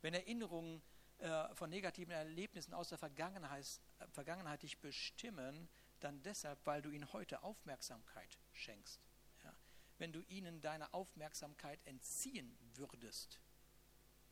[0.03, 0.83] Wenn Erinnerungen
[1.23, 5.69] äh, von negativen Erlebnissen aus der Vergangenheit, äh, Vergangenheit dich bestimmen,
[6.01, 9.01] dann deshalb, weil du ihnen heute Aufmerksamkeit schenkst.
[9.45, 9.55] Ja?
[9.99, 13.39] Wenn du ihnen deine Aufmerksamkeit entziehen würdest,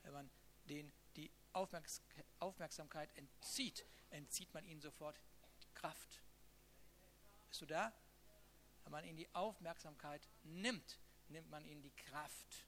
[0.03, 0.31] wenn man
[0.65, 2.03] den, die Aufmerks
[2.41, 5.21] Aufmerksamkeit entzieht, entzieht man ihnen sofort
[5.75, 6.21] Kraft,
[7.49, 7.93] bist du da?
[8.83, 10.99] Wenn man ihnen die Aufmerksamkeit nimmt,
[11.29, 12.67] nimmt man ihnen die Kraft.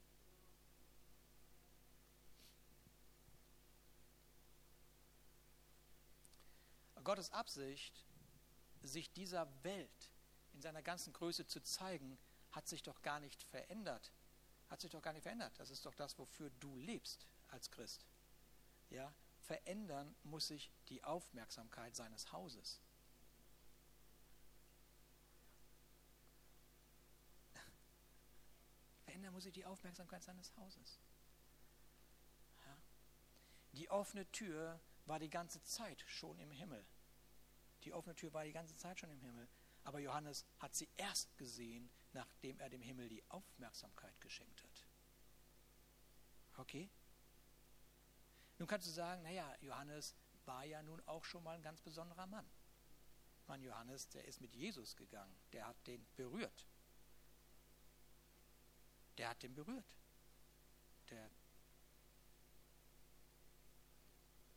[7.03, 8.05] Gottes Absicht,
[8.81, 10.11] sich dieser Welt
[10.53, 12.17] in seiner ganzen Größe zu zeigen,
[12.51, 14.13] hat sich doch gar nicht verändert.
[14.69, 15.57] Hat sich doch gar nicht verändert.
[15.59, 18.05] Das ist doch das, wofür du lebst als Christ.
[18.89, 22.79] Ja, verändern muss sich die Aufmerksamkeit seines Hauses.
[29.05, 30.99] verändern muss sich die Aufmerksamkeit seines Hauses.
[32.65, 32.77] Ja.
[33.73, 36.85] Die offene Tür war die ganze Zeit schon im Himmel.
[37.83, 39.47] Die offene Tür war die ganze Zeit schon im Himmel.
[39.83, 44.87] Aber Johannes hat sie erst gesehen, nachdem er dem Himmel die Aufmerksamkeit geschenkt hat.
[46.57, 46.89] Okay?
[48.57, 50.15] Nun kannst du sagen, naja, Johannes
[50.45, 52.49] war ja nun auch schon mal ein ganz besonderer Mann.
[53.47, 56.67] Mann Johannes, der ist mit Jesus gegangen, der hat den berührt
[59.17, 59.85] der hat den berührt.
[61.09, 61.29] Der,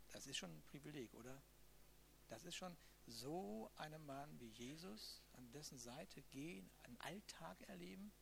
[0.09, 1.43] das ist schon ein Privileg, oder?
[2.29, 8.13] Das ist schon so einem Mann wie Jesus, an dessen Seite gehen, einen Alltag erleben.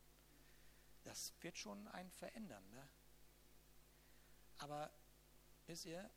[1.03, 2.67] Das wird schon einen verändern.
[2.69, 2.89] Ne?
[4.57, 4.91] Aber
[5.65, 6.09] wisst ihr,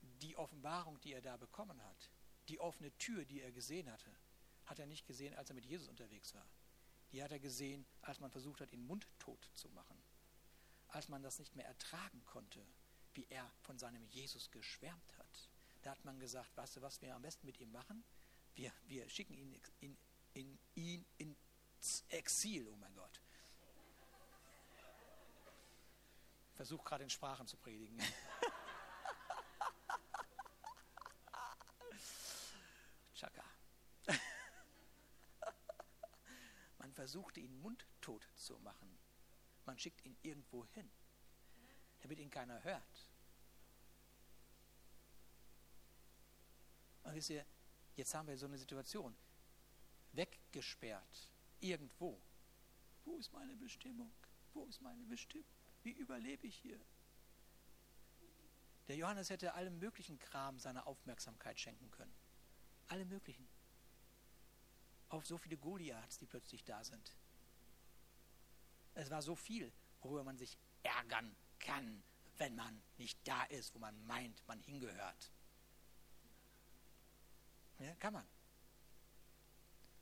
[0.00, 2.10] die Offenbarung, die er da bekommen hat,
[2.48, 4.10] die offene Tür, die er gesehen hatte,
[4.66, 6.46] hat er nicht gesehen, als er mit Jesus unterwegs war.
[7.12, 10.02] Die hat er gesehen, als man versucht hat, ihn mundtot zu machen.
[10.88, 12.64] Als man das nicht mehr ertragen konnte,
[13.14, 15.21] wie er von seinem Jesus geschwärmt hat.
[15.82, 18.04] Da hat man gesagt, weißt du, was wir am besten mit ihm machen?
[18.54, 19.98] Wir, wir schicken ihn in,
[20.34, 23.20] in, in, ins Exil, oh mein Gott.
[26.54, 27.98] Versuch gerade in Sprachen zu predigen.
[33.14, 33.44] Chaka.
[36.78, 38.96] Man versuchte ihn mundtot zu machen.
[39.64, 40.88] Man schickt ihn irgendwo hin,
[42.00, 43.11] damit ihn keiner hört.
[47.02, 47.44] Und wisst ihr,
[47.96, 49.16] jetzt haben wir so eine Situation.
[50.12, 52.20] Weggesperrt, irgendwo.
[53.04, 54.12] Wo ist meine Bestimmung?
[54.52, 55.46] Wo ist meine Bestimmung?
[55.82, 56.80] Wie überlebe ich hier?
[58.88, 62.14] Der Johannes hätte allem möglichen Kram seine Aufmerksamkeit schenken können.
[62.88, 63.48] Alle möglichen.
[65.08, 67.16] Auf so viele Goliaths, die plötzlich da sind.
[68.94, 72.02] Es war so viel, worüber man sich ärgern kann,
[72.38, 75.30] wenn man nicht da ist, wo man meint, man hingehört.
[77.82, 78.26] Ja, kann man.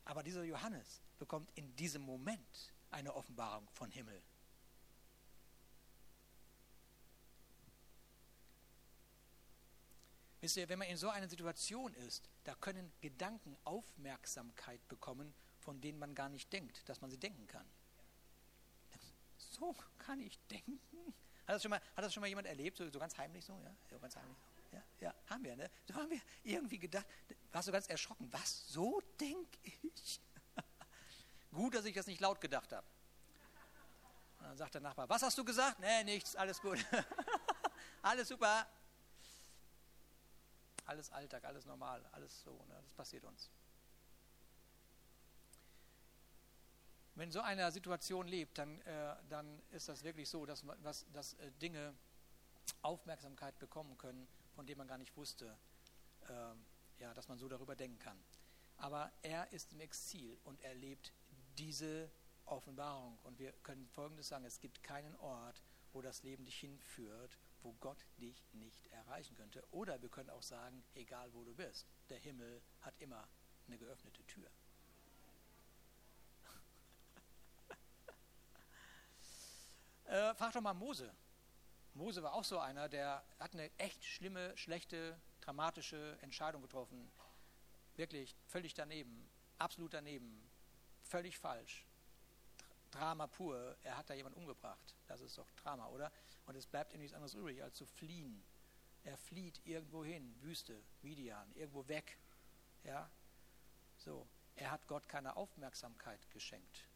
[0.05, 4.21] Aber dieser Johannes bekommt in diesem Moment eine Offenbarung von Himmel.
[10.41, 15.79] Wisst ihr, wenn man in so einer Situation ist, da können Gedanken Aufmerksamkeit bekommen, von
[15.81, 17.65] denen man gar nicht denkt, dass man sie denken kann.
[19.37, 20.79] So kann ich denken.
[21.45, 23.53] Hat das schon mal, hat das schon mal jemand erlebt, so, so ganz heimlich so?
[23.63, 24.37] Ja, so ganz heimlich.
[24.71, 25.69] Ja, ja, haben wir, ne?
[25.87, 27.05] So haben wir irgendwie gedacht,
[27.51, 28.27] warst du ganz erschrocken.
[28.31, 28.67] Was?
[28.67, 30.21] So denke ich?
[31.51, 32.87] gut, dass ich das nicht laut gedacht habe.
[34.39, 35.79] Und dann sagt der Nachbar, was hast du gesagt?
[35.79, 36.83] Nee, nichts, alles gut.
[38.01, 38.67] alles super
[40.91, 42.51] alles Alltag, alles normal, alles so.
[42.67, 42.75] Ne?
[42.83, 43.49] Das passiert uns.
[47.15, 51.33] Wenn so eine Situation lebt, dann, äh, dann ist das wirklich so, dass, dass, dass
[51.35, 51.93] äh, Dinge
[52.81, 54.27] Aufmerksamkeit bekommen können,
[54.61, 55.57] von denen man gar nicht wusste,
[56.27, 56.53] äh,
[56.99, 58.23] ja, dass man so darüber denken kann.
[58.77, 61.11] Aber er ist im Exil und erlebt
[61.57, 62.11] diese
[62.45, 63.17] Offenbarung.
[63.23, 67.73] Und wir können Folgendes sagen, es gibt keinen Ort, wo das Leben dich hinführt, wo
[67.79, 69.63] Gott dich nicht erreichen könnte.
[69.71, 73.27] Oder wir können auch sagen, egal wo du bist, der Himmel hat immer
[73.65, 74.51] eine geöffnete Tür.
[80.05, 81.11] äh, frag doch mal Mose.
[81.93, 87.11] Mose war auch so einer, der hat eine echt schlimme, schlechte, dramatische Entscheidung getroffen.
[87.95, 90.49] Wirklich völlig daneben, absolut daneben,
[91.03, 91.85] völlig falsch.
[92.91, 94.95] Drama pur, er hat da jemanden umgebracht.
[95.07, 96.11] Das ist doch Drama, oder?
[96.45, 98.43] Und es bleibt ihm nichts anderes übrig, als zu fliehen.
[99.03, 102.17] Er flieht irgendwo hin, Wüste, Midian, irgendwo weg.
[102.83, 103.09] Ja?
[103.97, 106.87] So, er hat Gott keine Aufmerksamkeit geschenkt.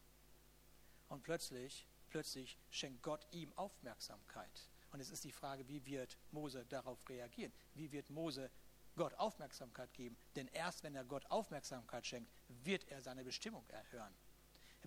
[1.08, 4.70] Und plötzlich, plötzlich schenkt Gott ihm Aufmerksamkeit.
[4.96, 7.52] Und es ist die Frage, wie wird Mose darauf reagieren?
[7.74, 8.50] Wie wird Mose
[8.96, 10.18] Gott Aufmerksamkeit geben?
[10.36, 14.16] Denn erst wenn er Gott Aufmerksamkeit schenkt, wird er seine Bestimmung erhören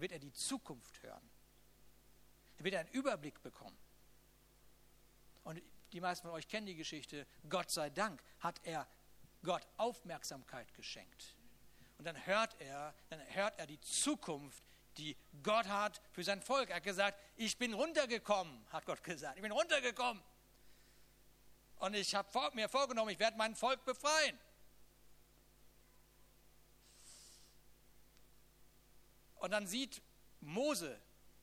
[0.00, 1.30] wird er die Zukunft hören.
[2.58, 3.76] Er wird einen Überblick bekommen.
[5.44, 7.26] Und die meisten von euch kennen die Geschichte.
[7.48, 8.86] Gott sei Dank hat er
[9.42, 11.36] Gott Aufmerksamkeit geschenkt.
[11.96, 14.62] Und dann hört er, dann hört er die Zukunft,
[14.98, 16.70] die Gott hat für sein Volk.
[16.70, 19.36] Er hat gesagt, ich bin runtergekommen, hat Gott gesagt.
[19.36, 20.22] Ich bin runtergekommen.
[21.76, 24.38] Und ich habe mir vorgenommen, ich werde mein Volk befreien.
[29.36, 30.02] Und dann sieht
[30.40, 31.00] Mose,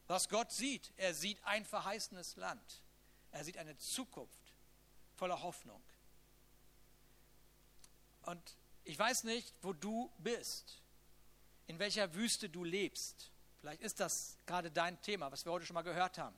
[0.07, 0.93] was Gott sieht.
[0.97, 2.83] Er sieht ein verheißenes Land.
[3.31, 4.53] Er sieht eine Zukunft
[5.13, 5.81] voller Hoffnung.
[8.23, 10.81] Und ich weiß nicht, wo du bist,
[11.67, 13.31] in welcher Wüste du lebst.
[13.65, 16.35] Vielleicht ist das gerade dein Thema, was wir heute schon mal gehört haben.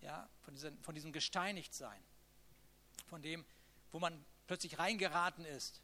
[0.00, 2.00] Ja, von, diesem, von diesem Gesteinigtsein,
[3.08, 3.44] von dem,
[3.90, 5.82] wo man plötzlich reingeraten ist.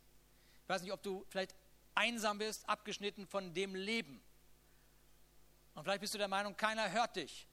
[0.62, 1.56] Ich weiß nicht, ob du vielleicht
[1.96, 4.22] einsam bist, abgeschnitten von dem Leben.
[5.74, 7.48] Und vielleicht bist du der Meinung, keiner hört dich.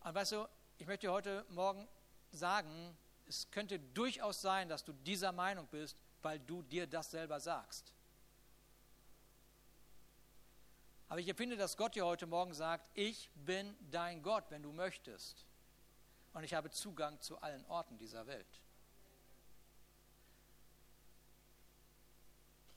[0.00, 1.86] Und weißt du, ich möchte dir heute Morgen
[2.32, 7.38] sagen, es könnte durchaus sein, dass du dieser Meinung bist, weil du dir das selber
[7.38, 7.92] sagst.
[11.08, 14.72] Aber ich empfinde, dass Gott dir heute Morgen sagt, ich bin dein Gott, wenn du
[14.72, 15.46] möchtest.
[16.34, 18.60] Und ich habe Zugang zu allen Orten dieser Welt.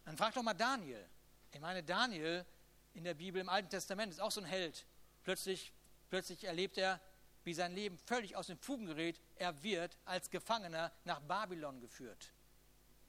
[0.06, 1.06] Dann frag doch mal Daniel.
[1.52, 2.46] Ich meine, Daniel
[2.94, 4.86] in der Bibel, im Alten Testament, ist auch so ein Held.
[5.24, 5.74] Plötzlich,
[6.10, 7.00] plötzlich erlebt er,
[7.44, 9.20] wie sein Leben völlig aus den Fugen gerät.
[9.36, 12.34] Er wird als Gefangener nach Babylon geführt.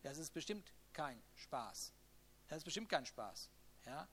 [0.03, 1.93] Das ist bestimmt kein Spaß.
[2.49, 3.49] Das ist bestimmt kein Spaß.
[3.87, 4.09] Ja?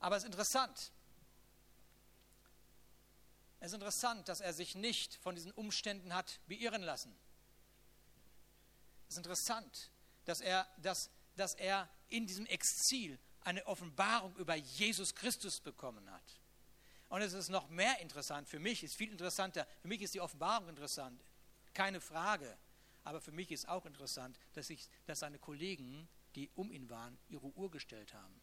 [0.00, 0.92] Aber es ist interessant.
[3.60, 7.16] Es ist interessant, dass er sich nicht von diesen Umständen hat beirren lassen.
[9.08, 9.90] Es ist interessant,
[10.26, 16.40] dass er, dass, dass er in diesem Exil eine Offenbarung über Jesus Christus bekommen hat.
[17.08, 20.20] Und es ist noch mehr interessant, für mich ist viel interessanter, für mich ist die
[20.20, 21.24] Offenbarung interessant,
[21.72, 22.58] keine Frage.
[23.04, 27.18] Aber für mich ist auch interessant, dass, ich, dass seine Kollegen, die um ihn waren,
[27.28, 28.38] ihre Uhr gestellt haben.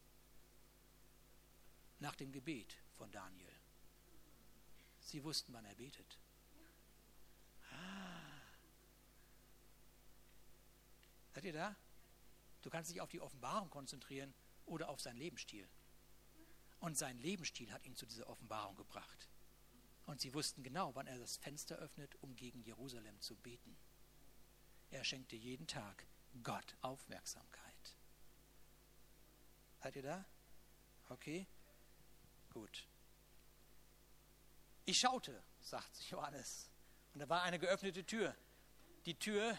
[2.06, 3.52] Nach dem Gebet von Daniel.
[5.00, 6.20] Sie wussten, wann er betet.
[7.72, 8.42] Ah.
[11.34, 11.76] Seid ihr da?
[12.62, 14.36] Du kannst dich auf die Offenbarung konzentrieren
[14.68, 15.68] oder auf seinen Lebensstil.
[16.80, 19.28] Und sein Lebensstil hat ihn zu dieser Offenbarung gebracht.
[20.06, 23.76] Und sie wussten genau, wann er das Fenster öffnet, um gegen Jerusalem zu beten.
[24.92, 26.06] Er schenkte jeden Tag
[26.44, 27.98] Gott Aufmerksamkeit.
[29.82, 30.26] Seid ihr da?
[31.10, 31.48] Okay,
[32.56, 32.88] gut.
[34.86, 36.70] Ich schaute, sagt Johannes,
[37.14, 38.34] und da war eine geöffnete Tür.
[39.06, 39.58] Die Tür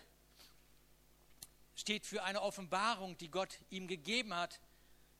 [1.74, 4.60] steht für eine Offenbarung, die Gott ihm gegeben hat.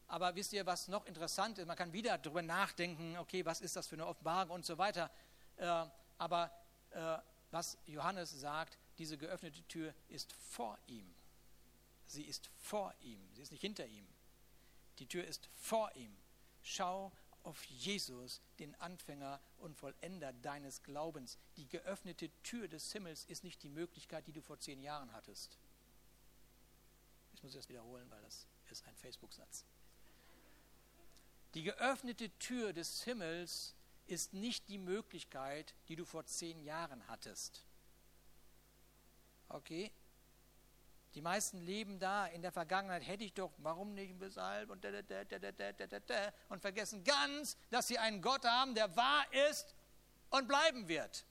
[0.09, 1.67] Aber wisst ihr, was noch interessant ist?
[1.67, 5.11] Man kann wieder darüber nachdenken, okay, was ist das für eine Offenbarung und so weiter.
[5.57, 5.85] Äh,
[6.17, 6.51] aber
[6.91, 7.19] äh,
[7.51, 11.15] was Johannes sagt, diese geöffnete Tür ist vor ihm.
[12.07, 14.07] Sie ist vor ihm, sie ist nicht hinter ihm.
[14.99, 16.17] Die Tür ist vor ihm.
[16.63, 17.13] Schau
[17.47, 21.39] auf Jesus, den Anfänger und Vollender deines Glaubens.
[21.57, 25.57] Die geöffnete Tür des Himmels ist nicht die Möglichkeit, die du vor zehn Jahren hattest.
[27.35, 29.65] Ich muss das wiederholen, weil das ist ein Facebook-Satz.
[31.55, 33.75] Die geöffnete Tür des Himmels
[34.09, 37.65] ist nicht die Möglichkeit, die du vor zehn Jahren hattest.
[39.49, 39.93] Okay?
[41.17, 44.85] Die meisten leben da in der Vergangenheit, hätte ich doch, warum nicht, weshalb und,
[46.51, 49.75] und vergessen ganz, dass sie einen Gott haben, der wahr ist
[50.29, 51.25] und bleiben wird.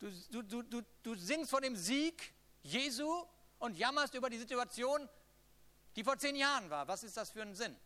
[0.00, 3.24] Du, du, du, du singst von dem Sieg Jesu
[3.60, 5.08] und jammerst über die Situation,
[5.94, 6.88] die vor zehn Jahren war.
[6.88, 7.76] Was ist das für ein Sinn?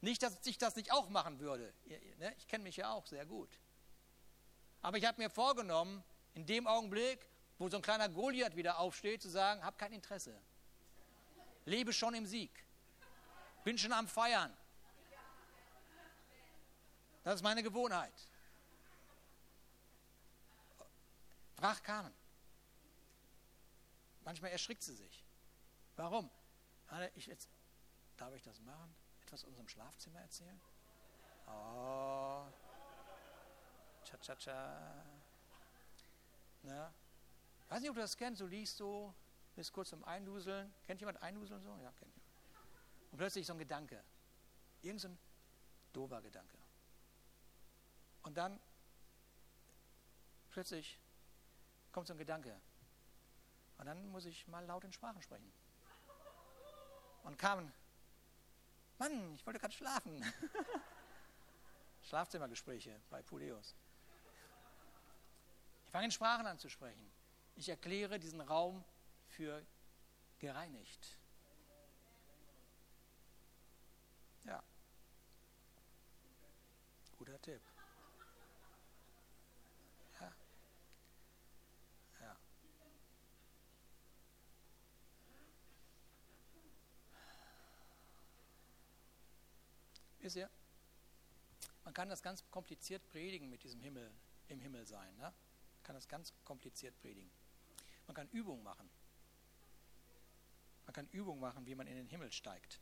[0.00, 1.74] Nicht, dass ich das nicht auch machen würde.
[2.18, 2.32] Ne?
[2.38, 3.58] Ich kenne mich ja auch sehr gut.
[4.80, 6.04] Aber ich habe mir vorgenommen,
[6.36, 7.26] in dem Augenblick,
[7.58, 10.38] wo so ein kleiner Goliath wieder aufsteht, zu sagen, hab kein Interesse.
[11.64, 12.52] Lebe schon im Sieg.
[13.64, 14.54] Bin schon am Feiern.
[17.24, 18.12] Das ist meine Gewohnheit.
[21.54, 22.14] Frag Carmen.
[24.20, 25.24] Manchmal erschrickt sie sich.
[25.96, 26.30] Warum?
[27.14, 27.48] Ich jetzt,
[28.18, 28.94] darf ich das machen?
[29.22, 30.60] Etwas aus unserem Schlafzimmer erzählen?
[31.46, 32.46] Oh.
[34.04, 34.36] Cha,
[36.66, 36.72] cha.
[36.72, 36.94] Na?
[37.68, 38.40] Weiß nicht, ob du das kennst.
[38.40, 39.14] Du liegst so,
[39.54, 40.72] bist kurz zum Einduseln.
[40.86, 41.76] Kennt jemand Einduseln so?
[41.82, 42.32] Ja, kennt jemand.
[43.12, 44.02] Und plötzlich so ein Gedanke.
[44.82, 45.18] Irgend so ein
[45.92, 46.58] dober Gedanke.
[48.22, 48.60] Und dann
[50.50, 50.98] plötzlich
[51.92, 52.60] kommt so ein Gedanke.
[53.78, 55.52] Und dann muss ich mal laut in Sprachen sprechen.
[57.24, 57.72] Und kam,
[58.98, 60.24] Mann, ich wollte gerade schlafen.
[62.02, 63.74] Schlafzimmergespräche bei Puleus.
[65.96, 67.10] Fange in Sprachen an zu sprechen.
[67.54, 68.84] Ich erkläre diesen Raum
[69.28, 69.66] für
[70.38, 71.18] gereinigt.
[74.44, 74.62] Ja.
[77.16, 77.62] Guter Tipp.
[80.20, 80.34] Ja.
[82.20, 82.36] Ja.
[90.18, 90.50] Wisst ihr,
[91.84, 94.14] man kann das ganz kompliziert predigen mit diesem Himmel,
[94.48, 95.16] im Himmel sein.
[95.16, 95.32] Ne?
[95.86, 97.30] Kann das ganz kompliziert predigen.
[98.08, 98.90] Man kann Übungen machen.
[100.84, 102.80] Man kann Übungen machen, wie man in den Himmel steigt.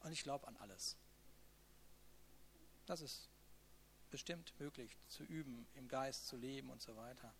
[0.00, 0.98] Und ich glaube an alles.
[2.84, 3.30] Das ist
[4.10, 7.32] bestimmt möglich zu üben, im Geist zu leben und so weiter.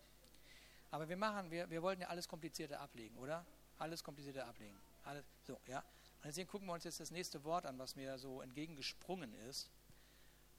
[0.89, 3.45] Aber wir machen, wir, wir wollten ja alles Komplizierte ablegen, oder?
[3.77, 4.81] Alles Komplizierte ablegen.
[5.03, 5.79] Alles, so, ja.
[5.79, 9.69] Und deswegen gucken wir uns jetzt das nächste Wort an, was mir so entgegengesprungen ist.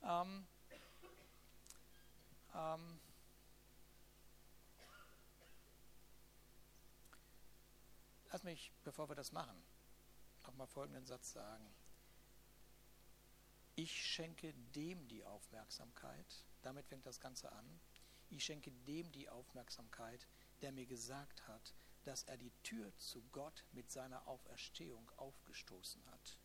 [0.01, 0.47] Ähm,
[2.55, 3.01] ähm,
[8.35, 9.57] Lass mich, bevor wir das machen,
[10.43, 11.73] nochmal folgenden Satz sagen.
[13.77, 17.81] Ich schenke dem die Aufmerksamkeit, damit fängt das Ganze an.
[18.31, 20.27] Ich schenke dem die Aufmerksamkeit,
[20.63, 26.39] der mir gesagt hat, dass er die Tür zu Gott mit seiner Auferstehung aufgestoßen hat.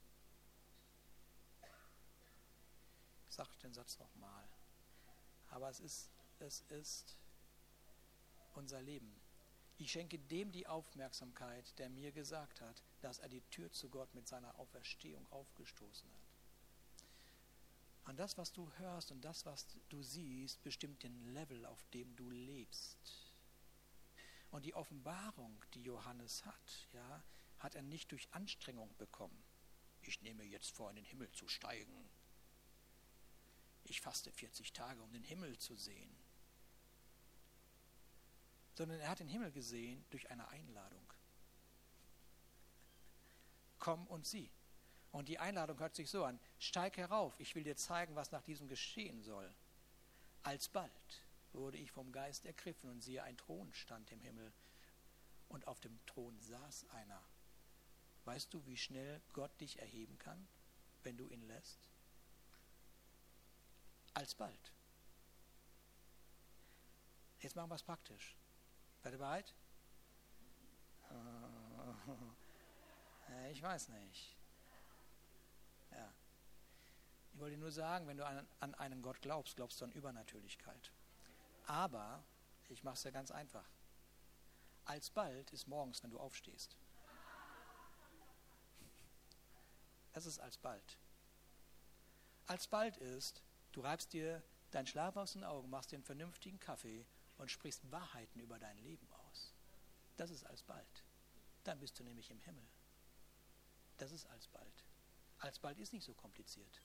[3.30, 4.47] Ich sage den Satz nochmal.
[5.50, 7.18] Aber es ist, es ist
[8.54, 9.20] unser Leben.
[9.78, 14.14] Ich schenke dem die Aufmerksamkeit, der mir gesagt hat, dass er die Tür zu Gott
[14.14, 16.30] mit seiner Auferstehung aufgestoßen hat.
[18.10, 22.16] Und das, was du hörst und das, was du siehst, bestimmt den Level, auf dem
[22.16, 23.30] du lebst.
[24.52, 27.24] Und die Offenbarung, die Johannes hat, ja,
[27.60, 29.43] hat er nicht durch Anstrengung bekommen.
[30.02, 32.09] Ich nehme jetzt vor, in den Himmel zu steigen.
[33.84, 36.16] Ich faste 40 Tage, um den Himmel zu sehen
[38.80, 41.06] sondern er hat den Himmel gesehen durch eine Einladung.
[43.78, 44.50] komm und sieh.
[45.12, 48.44] Und die Einladung hört sich so an, steig herauf, ich will dir zeigen, was nach
[48.44, 49.54] diesem geschehen soll.
[50.44, 54.54] Alsbald wurde ich vom Geist ergriffen und siehe, ein Thron stand im Himmel
[55.50, 57.22] und auf dem Thron saß einer.
[58.24, 60.48] Weißt du, wie schnell Gott dich erheben kann,
[61.04, 61.90] wenn du ihn lässt?
[64.14, 64.74] Alsbald.
[67.39, 68.36] Jetzt machen wir es praktisch.
[69.01, 69.55] Seid ihr bereit?
[73.51, 74.36] Ich weiß nicht.
[75.91, 76.14] Ja.
[77.34, 80.91] Ich wollte nur sagen, wenn du an, an einen Gott glaubst, glaubst du an Übernatürlichkeit.
[81.68, 82.24] Aber,
[82.68, 83.68] ich mache es ja ganz einfach.
[84.86, 86.76] Alsbald ist morgens, wenn du aufstehst.
[90.14, 90.97] Das ist alsbald.
[92.47, 97.05] Alsbald ist, du reibst dir deinen Schlaf aus den Augen, machst dir einen vernünftigen Kaffee
[97.38, 99.53] und sprichst Wahrheiten über dein Leben aus.
[100.17, 101.03] Das ist alsbald.
[101.63, 102.65] Dann bist du nämlich im Himmel.
[103.97, 104.86] Das ist alsbald.
[105.39, 106.82] Alsbald ist nicht so kompliziert.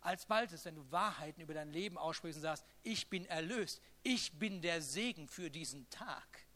[0.00, 4.32] Alsbald ist, wenn du Wahrheiten über dein Leben aussprichst und sagst, ich bin erlöst, ich
[4.38, 6.46] bin der Segen für diesen Tag.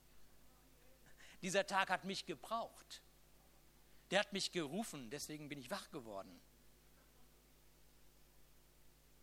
[1.42, 3.02] Dieser Tag hat mich gebraucht.
[4.10, 6.40] Der hat mich gerufen, deswegen bin ich wach geworden.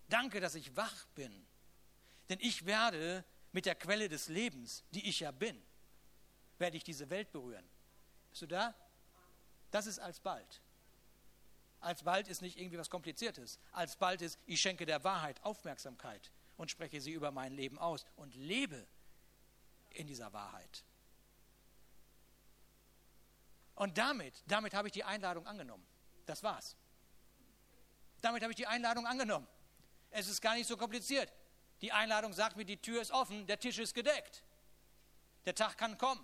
[0.09, 1.45] Danke, dass ich wach bin.
[2.29, 5.61] Denn ich werde mit der Quelle des Lebens, die ich ja bin,
[6.57, 7.67] werde ich diese Welt berühren.
[8.29, 8.75] Bist du da?
[9.71, 10.61] Das ist alsbald.
[11.79, 13.59] Alsbald ist nicht irgendwie was Kompliziertes.
[13.71, 18.35] Alsbald ist, ich schenke der Wahrheit Aufmerksamkeit und spreche sie über mein Leben aus und
[18.35, 18.85] lebe
[19.91, 20.83] in dieser Wahrheit.
[23.75, 25.85] Und damit, damit habe ich die Einladung angenommen.
[26.25, 26.75] Das war's.
[28.19, 29.47] Damit habe ich die Einladung angenommen.
[30.11, 31.31] Es ist gar nicht so kompliziert.
[31.81, 34.43] Die Einladung sagt mir, die Tür ist offen, der Tisch ist gedeckt.
[35.45, 36.23] Der Tag kann kommen.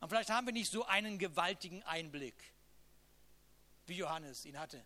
[0.00, 2.34] Und vielleicht haben wir nicht so einen gewaltigen Einblick,
[3.86, 4.84] wie Johannes ihn hatte.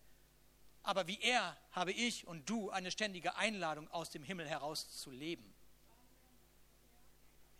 [0.82, 5.10] Aber wie er habe ich und du eine ständige Einladung aus dem Himmel heraus zu
[5.10, 5.54] leben.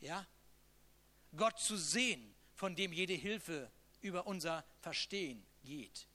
[0.01, 0.27] Ja?
[1.37, 3.71] Gott zu sehen, von dem jede Hilfe
[4.01, 6.07] über unser Verstehen geht.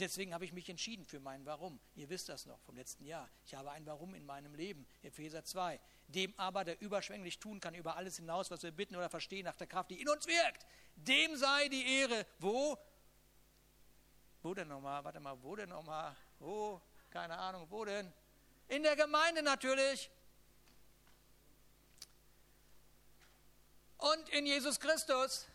[0.00, 1.78] Deswegen habe ich mich entschieden für mein Warum.
[1.94, 3.28] Ihr wisst das noch vom letzten Jahr.
[3.44, 5.78] Ich habe ein Warum in meinem Leben, Epheser 2.
[6.08, 9.56] Dem aber, der überschwänglich tun kann über alles hinaus, was wir bitten oder verstehen, nach
[9.56, 10.66] der Kraft, die in uns wirkt.
[10.96, 12.26] Dem sei die Ehre.
[12.38, 12.78] Wo?
[14.42, 15.04] Wo denn nochmal?
[15.04, 16.16] Warte mal, wo denn nochmal?
[16.38, 16.80] Wo?
[17.10, 18.10] Keine Ahnung, wo denn?
[18.68, 20.10] In der Gemeinde natürlich.
[23.98, 25.46] Und in Jesus Christus.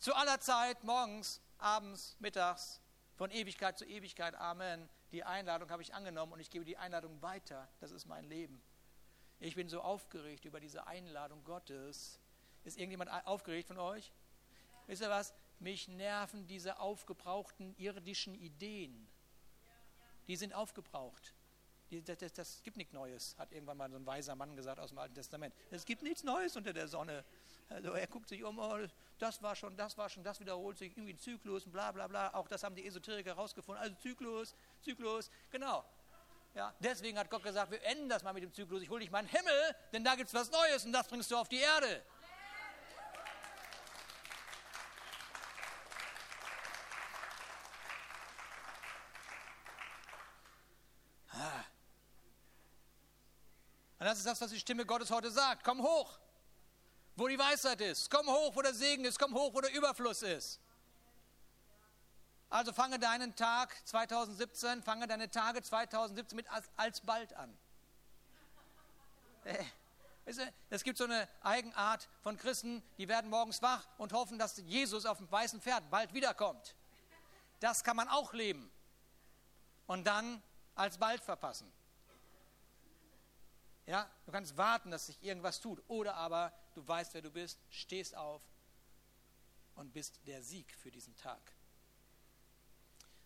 [0.00, 2.80] Zu aller Zeit, morgens, abends, mittags,
[3.16, 4.34] von Ewigkeit zu Ewigkeit.
[4.34, 4.88] Amen.
[5.10, 7.68] Die Einladung habe ich angenommen und ich gebe die Einladung weiter.
[7.80, 8.62] Das ist mein Leben.
[9.40, 12.20] Ich bin so aufgeregt über diese Einladung Gottes.
[12.64, 14.12] Ist irgendjemand aufgeregt von euch?
[14.86, 15.34] Wisst ihr was?
[15.58, 19.08] Mich nerven diese aufgebrauchten irdischen Ideen.
[20.28, 21.34] Die sind aufgebraucht.
[21.90, 24.90] Das, das, das gibt nichts Neues, hat irgendwann mal so ein weiser Mann gesagt aus
[24.90, 25.54] dem Alten Testament.
[25.70, 27.24] Es gibt nichts Neues unter der Sonne.
[27.68, 28.78] Also er guckt sich um, oh,
[29.18, 32.06] das war schon, das war schon, das wiederholt sich, irgendwie ein Zyklus und bla bla
[32.06, 32.32] bla.
[32.34, 33.82] Auch das haben die Esoteriker herausgefunden.
[33.82, 35.84] Also Zyklus, Zyklus, genau.
[36.54, 38.82] Ja, deswegen hat Gott gesagt, wir enden das mal mit dem Zyklus.
[38.82, 41.36] Ich hole dich meinen Himmel, denn da gibt es was Neues und das bringst du
[41.36, 42.02] auf die Erde.
[51.32, 51.64] Ah.
[53.98, 55.64] Und das ist das, was die Stimme Gottes heute sagt.
[55.64, 56.18] Komm hoch
[57.16, 58.10] wo die Weisheit ist.
[58.10, 59.18] Komm hoch, wo der Segen ist.
[59.18, 60.60] Komm hoch, wo der Überfluss ist.
[62.48, 66.46] Also fange deinen Tag 2017, fange deine Tage 2017 mit
[66.76, 67.56] alsbald an.
[69.44, 69.64] Äh,
[70.70, 75.06] es gibt so eine Eigenart von Christen, die werden morgens wach und hoffen, dass Jesus
[75.06, 76.74] auf dem weißen Pferd bald wiederkommt.
[77.60, 78.70] Das kann man auch leben.
[79.86, 80.42] Und dann
[80.74, 81.72] alsbald verpassen.
[83.86, 85.82] Ja, du kannst warten, dass sich irgendwas tut.
[85.88, 88.42] Oder aber du weißt, wer du bist, stehst auf
[89.76, 91.40] und bist der Sieg für diesen Tag.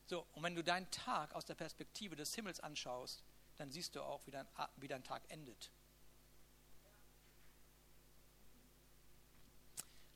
[0.07, 3.25] So, und wenn du deinen Tag aus der Perspektive des Himmels anschaust,
[3.57, 4.47] dann siehst du auch, wie dein,
[4.77, 5.71] wie dein Tag endet.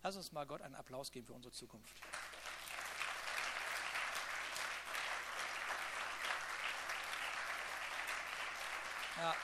[0.03, 1.95] Lass uns mal Gott einen Applaus geben für unsere Zukunft.
[9.17, 9.35] Ja.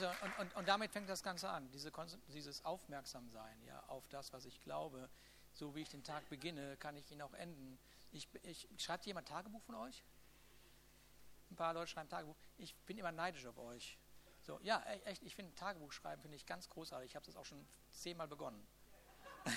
[0.00, 1.92] Und, und, und, damit fängt das Ganze an, diese,
[2.28, 5.08] dieses Aufmerksamsein ja, auf das, was ich glaube.
[5.52, 7.78] So wie ich den Tag beginne, kann ich ihn auch enden.
[8.10, 10.02] Ich, ich, schreibt jemand Tagebuch von euch?
[11.50, 12.36] Ein paar Leute schreiben Tagebuch.
[12.56, 13.98] Ich bin immer neidisch auf euch.
[14.40, 17.10] So, ja, e, echt, ich finde Tagebuch schreiben finde ich ganz großartig.
[17.10, 18.66] Ich habe das auch schon zehnmal begonnen.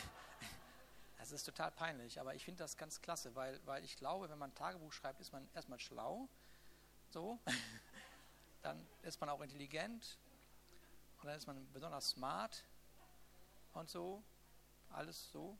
[1.18, 4.38] Es ist total peinlich, aber ich finde das ganz klasse, weil, weil ich glaube, wenn
[4.38, 6.30] man Tagebuch schreibt, ist man erstmal schlau,
[7.10, 7.40] so,
[8.62, 10.20] dann ist man auch intelligent
[11.26, 12.63] und dann ist man besonders smart
[13.73, 14.23] und so,
[14.89, 15.57] alles so,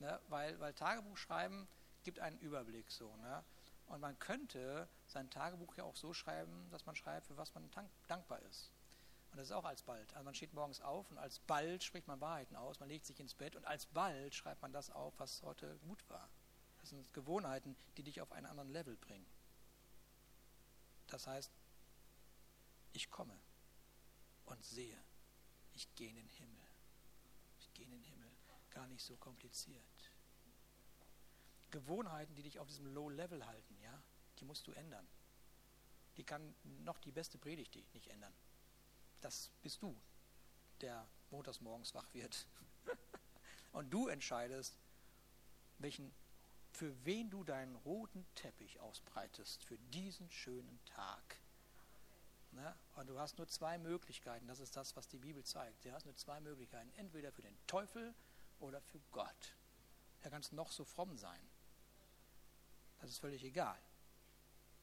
[0.00, 0.20] ne?
[0.28, 1.66] weil, weil Tagebuch schreiben
[2.02, 3.42] gibt einen Überblick so, ne?
[3.86, 7.70] Und man könnte sein Tagebuch ja auch so schreiben, dass man schreibt, für was man
[8.06, 8.70] dankbar ist.
[9.30, 10.12] Und das ist auch alsbald.
[10.12, 13.34] Also man steht morgens auf und alsbald spricht man Wahrheiten aus, man legt sich ins
[13.34, 16.28] Bett und alsbald schreibt man das auf, was heute gut war.
[16.80, 19.26] Das sind Gewohnheiten, die dich auf einen anderen Level bringen.
[21.06, 21.50] Das heißt,
[22.92, 23.38] ich komme
[24.46, 25.00] und sehe,
[25.74, 26.66] ich gehe in den Himmel.
[27.60, 28.30] Ich gehe in den Himmel.
[28.70, 30.12] Gar nicht so kompliziert.
[31.70, 34.02] Gewohnheiten, die dich auf diesem Low Level halten, ja,
[34.38, 35.06] die musst du ändern.
[36.16, 38.32] Die kann noch die beste Predigt die nicht ändern.
[39.20, 39.94] Das bist du,
[40.80, 42.46] der montags morgens wach wird.
[43.72, 44.78] Und du entscheidest,
[45.78, 46.14] welchen,
[46.70, 51.38] für wen du deinen roten Teppich ausbreitest für diesen schönen Tag.
[52.56, 52.74] Ne?
[52.94, 54.46] Und du hast nur zwei Möglichkeiten.
[54.48, 55.84] Das ist das, was die Bibel zeigt.
[55.84, 56.90] Du hast nur zwei Möglichkeiten.
[56.96, 58.14] Entweder für den Teufel
[58.60, 59.54] oder für Gott.
[60.22, 61.40] Er kann noch so fromm sein.
[62.98, 63.78] Das ist völlig egal.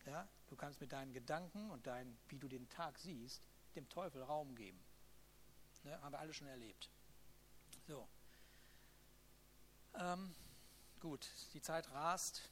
[0.06, 0.28] Ja?
[0.48, 4.56] Du kannst mit deinen Gedanken und dein, wie du den Tag siehst, dem Teufel Raum
[4.56, 4.80] geben.
[5.82, 6.00] Ne?
[6.00, 6.92] Haben wir alle schon erlebt.
[7.88, 8.08] So.
[9.96, 10.36] Ähm,
[11.00, 12.52] gut, die Zeit rast.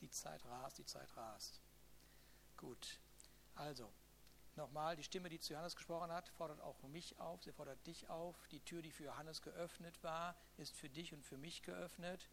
[0.00, 1.60] Die Zeit rast, die Zeit rast.
[2.56, 2.98] Gut,
[3.56, 3.92] also,
[4.54, 8.08] nochmal, die Stimme, die zu Johannes gesprochen hat, fordert auch mich auf, sie fordert dich
[8.08, 8.36] auf.
[8.48, 12.30] Die Tür, die für Johannes geöffnet war, ist für dich und für mich geöffnet.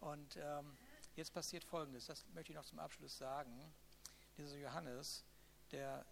[0.00, 0.76] Und ähm,
[1.16, 3.58] Jetzt passiert Folgendes, das möchte ich noch zum Abschluss sagen.
[4.36, 5.24] Dieser Johannes,
[5.70, 6.04] der,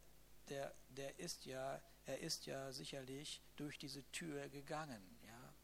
[0.49, 5.55] der, der ist ja, er ist ja sicherlich durch diese Tür gegangen, ja.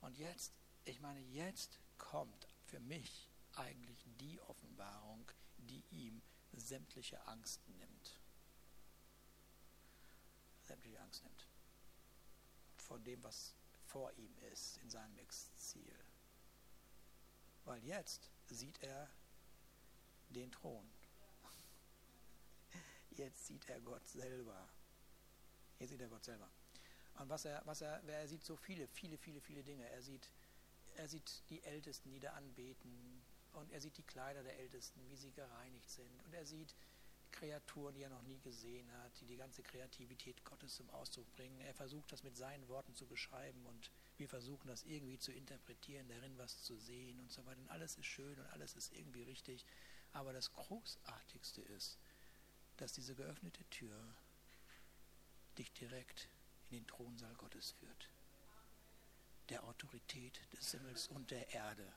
[0.00, 0.54] Und jetzt,
[0.86, 6.22] ich meine, jetzt kommt für mich eigentlich die Offenbarung, die ihm
[6.54, 8.17] sämtliche Angst nimmt.
[10.68, 11.46] Sämtliche Angst nimmt.
[12.76, 13.54] Von dem, was
[13.86, 15.94] vor ihm ist, in seinem Exil.
[17.64, 19.08] Weil jetzt sieht er
[20.28, 20.86] den Thron.
[23.10, 24.68] Jetzt sieht er Gott selber.
[25.78, 26.50] Jetzt sieht er Gott selber.
[27.14, 29.88] Und was er, was er, er sieht so viele, viele, viele, viele Dinge.
[29.88, 30.30] Er sieht,
[30.96, 33.22] er sieht die Ältesten, die da anbeten.
[33.54, 36.22] Und er sieht die Kleider der Ältesten, wie sie gereinigt sind.
[36.26, 36.74] Und er sieht
[37.30, 41.60] Kreaturen, die er noch nie gesehen hat, die die ganze Kreativität Gottes zum Ausdruck bringen.
[41.60, 46.08] Er versucht das mit seinen Worten zu beschreiben und wir versuchen das irgendwie zu interpretieren,
[46.08, 47.60] darin was zu sehen und so weiter.
[47.60, 49.64] Und alles ist schön und alles ist irgendwie richtig.
[50.12, 51.98] Aber das Großartigste ist,
[52.76, 53.96] dass diese geöffnete Tür
[55.58, 56.28] dich direkt
[56.70, 58.10] in den Thronsaal Gottes führt.
[59.48, 61.92] Der Autorität des Himmels und der Erde.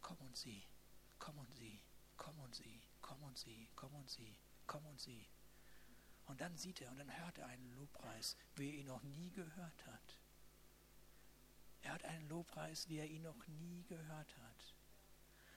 [0.00, 0.62] Komm und sieh,
[1.18, 1.80] komm und sieh,
[2.16, 4.36] komm und sieh, komm und sieh, komm und sieh
[4.72, 5.26] komm und sieh.
[6.26, 9.30] Und dann sieht er und dann hört er einen Lobpreis, wie er ihn noch nie
[9.30, 10.18] gehört hat.
[11.82, 14.74] Er hört einen Lobpreis, wie er ihn noch nie gehört hat.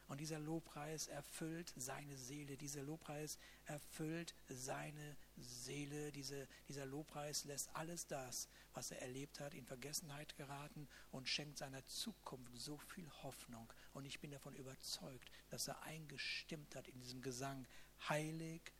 [0.07, 2.57] Und dieser Lobpreis erfüllt seine Seele.
[2.57, 6.11] Dieser Lobpreis erfüllt seine Seele.
[6.11, 11.57] Diese, dieser Lobpreis lässt alles das, was er erlebt hat, in Vergessenheit geraten und schenkt
[11.57, 13.71] seiner Zukunft so viel Hoffnung.
[13.93, 17.65] Und ich bin davon überzeugt, dass er eingestimmt hat in diesem Gesang.
[18.09, 18.73] Heilig,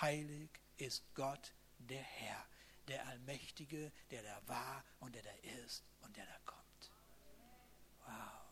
[0.00, 2.46] heilig ist Gott, der Herr,
[2.88, 5.32] der Allmächtige, der da war und der da
[5.64, 6.90] ist und der da kommt.
[8.06, 8.42] Wow,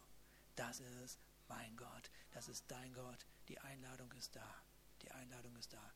[0.57, 1.18] das ist
[1.49, 4.55] mein Gott, das ist dein Gott, die Einladung ist da,
[5.03, 5.93] die Einladung ist da.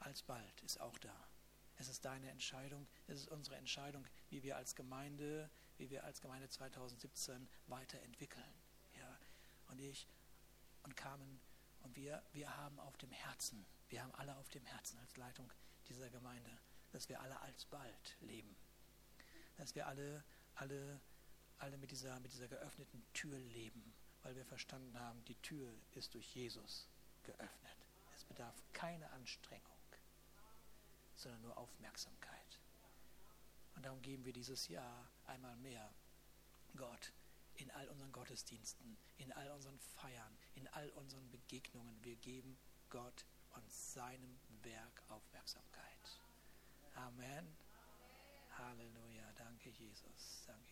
[0.00, 1.28] Alsbald ist auch da.
[1.76, 6.20] Es ist deine Entscheidung, es ist unsere Entscheidung, wie wir als Gemeinde, wie wir als
[6.20, 8.54] Gemeinde 2017 weiterentwickeln.
[8.96, 9.18] Ja,
[9.68, 10.08] und ich
[10.82, 11.40] und Carmen
[11.80, 15.50] und wir, wir haben auf dem Herzen, wir haben alle auf dem Herzen als Leitung
[15.88, 16.50] dieser Gemeinde,
[16.92, 18.56] dass wir alle alsbald leben.
[19.56, 20.24] Dass wir alle,
[20.54, 21.00] alle,
[21.58, 26.14] alle mit dieser, mit dieser geöffneten Tür leben, weil wir verstanden haben, die Tür ist
[26.14, 26.88] durch Jesus
[27.22, 27.76] geöffnet.
[28.14, 29.78] Es bedarf keine Anstrengung,
[31.16, 32.60] sondern nur Aufmerksamkeit.
[33.74, 35.92] Und darum geben wir dieses Jahr einmal mehr
[36.76, 37.12] Gott
[37.54, 42.02] in all unseren Gottesdiensten, in all unseren Feiern, in all unseren Begegnungen.
[42.04, 42.58] Wir geben
[42.90, 43.24] Gott
[43.58, 46.22] und seinem Werk Aufmerksamkeit.
[46.94, 47.56] Amen.
[48.56, 49.32] Halleluja.
[49.36, 50.44] Danke, Jesus.
[50.46, 50.62] Danke.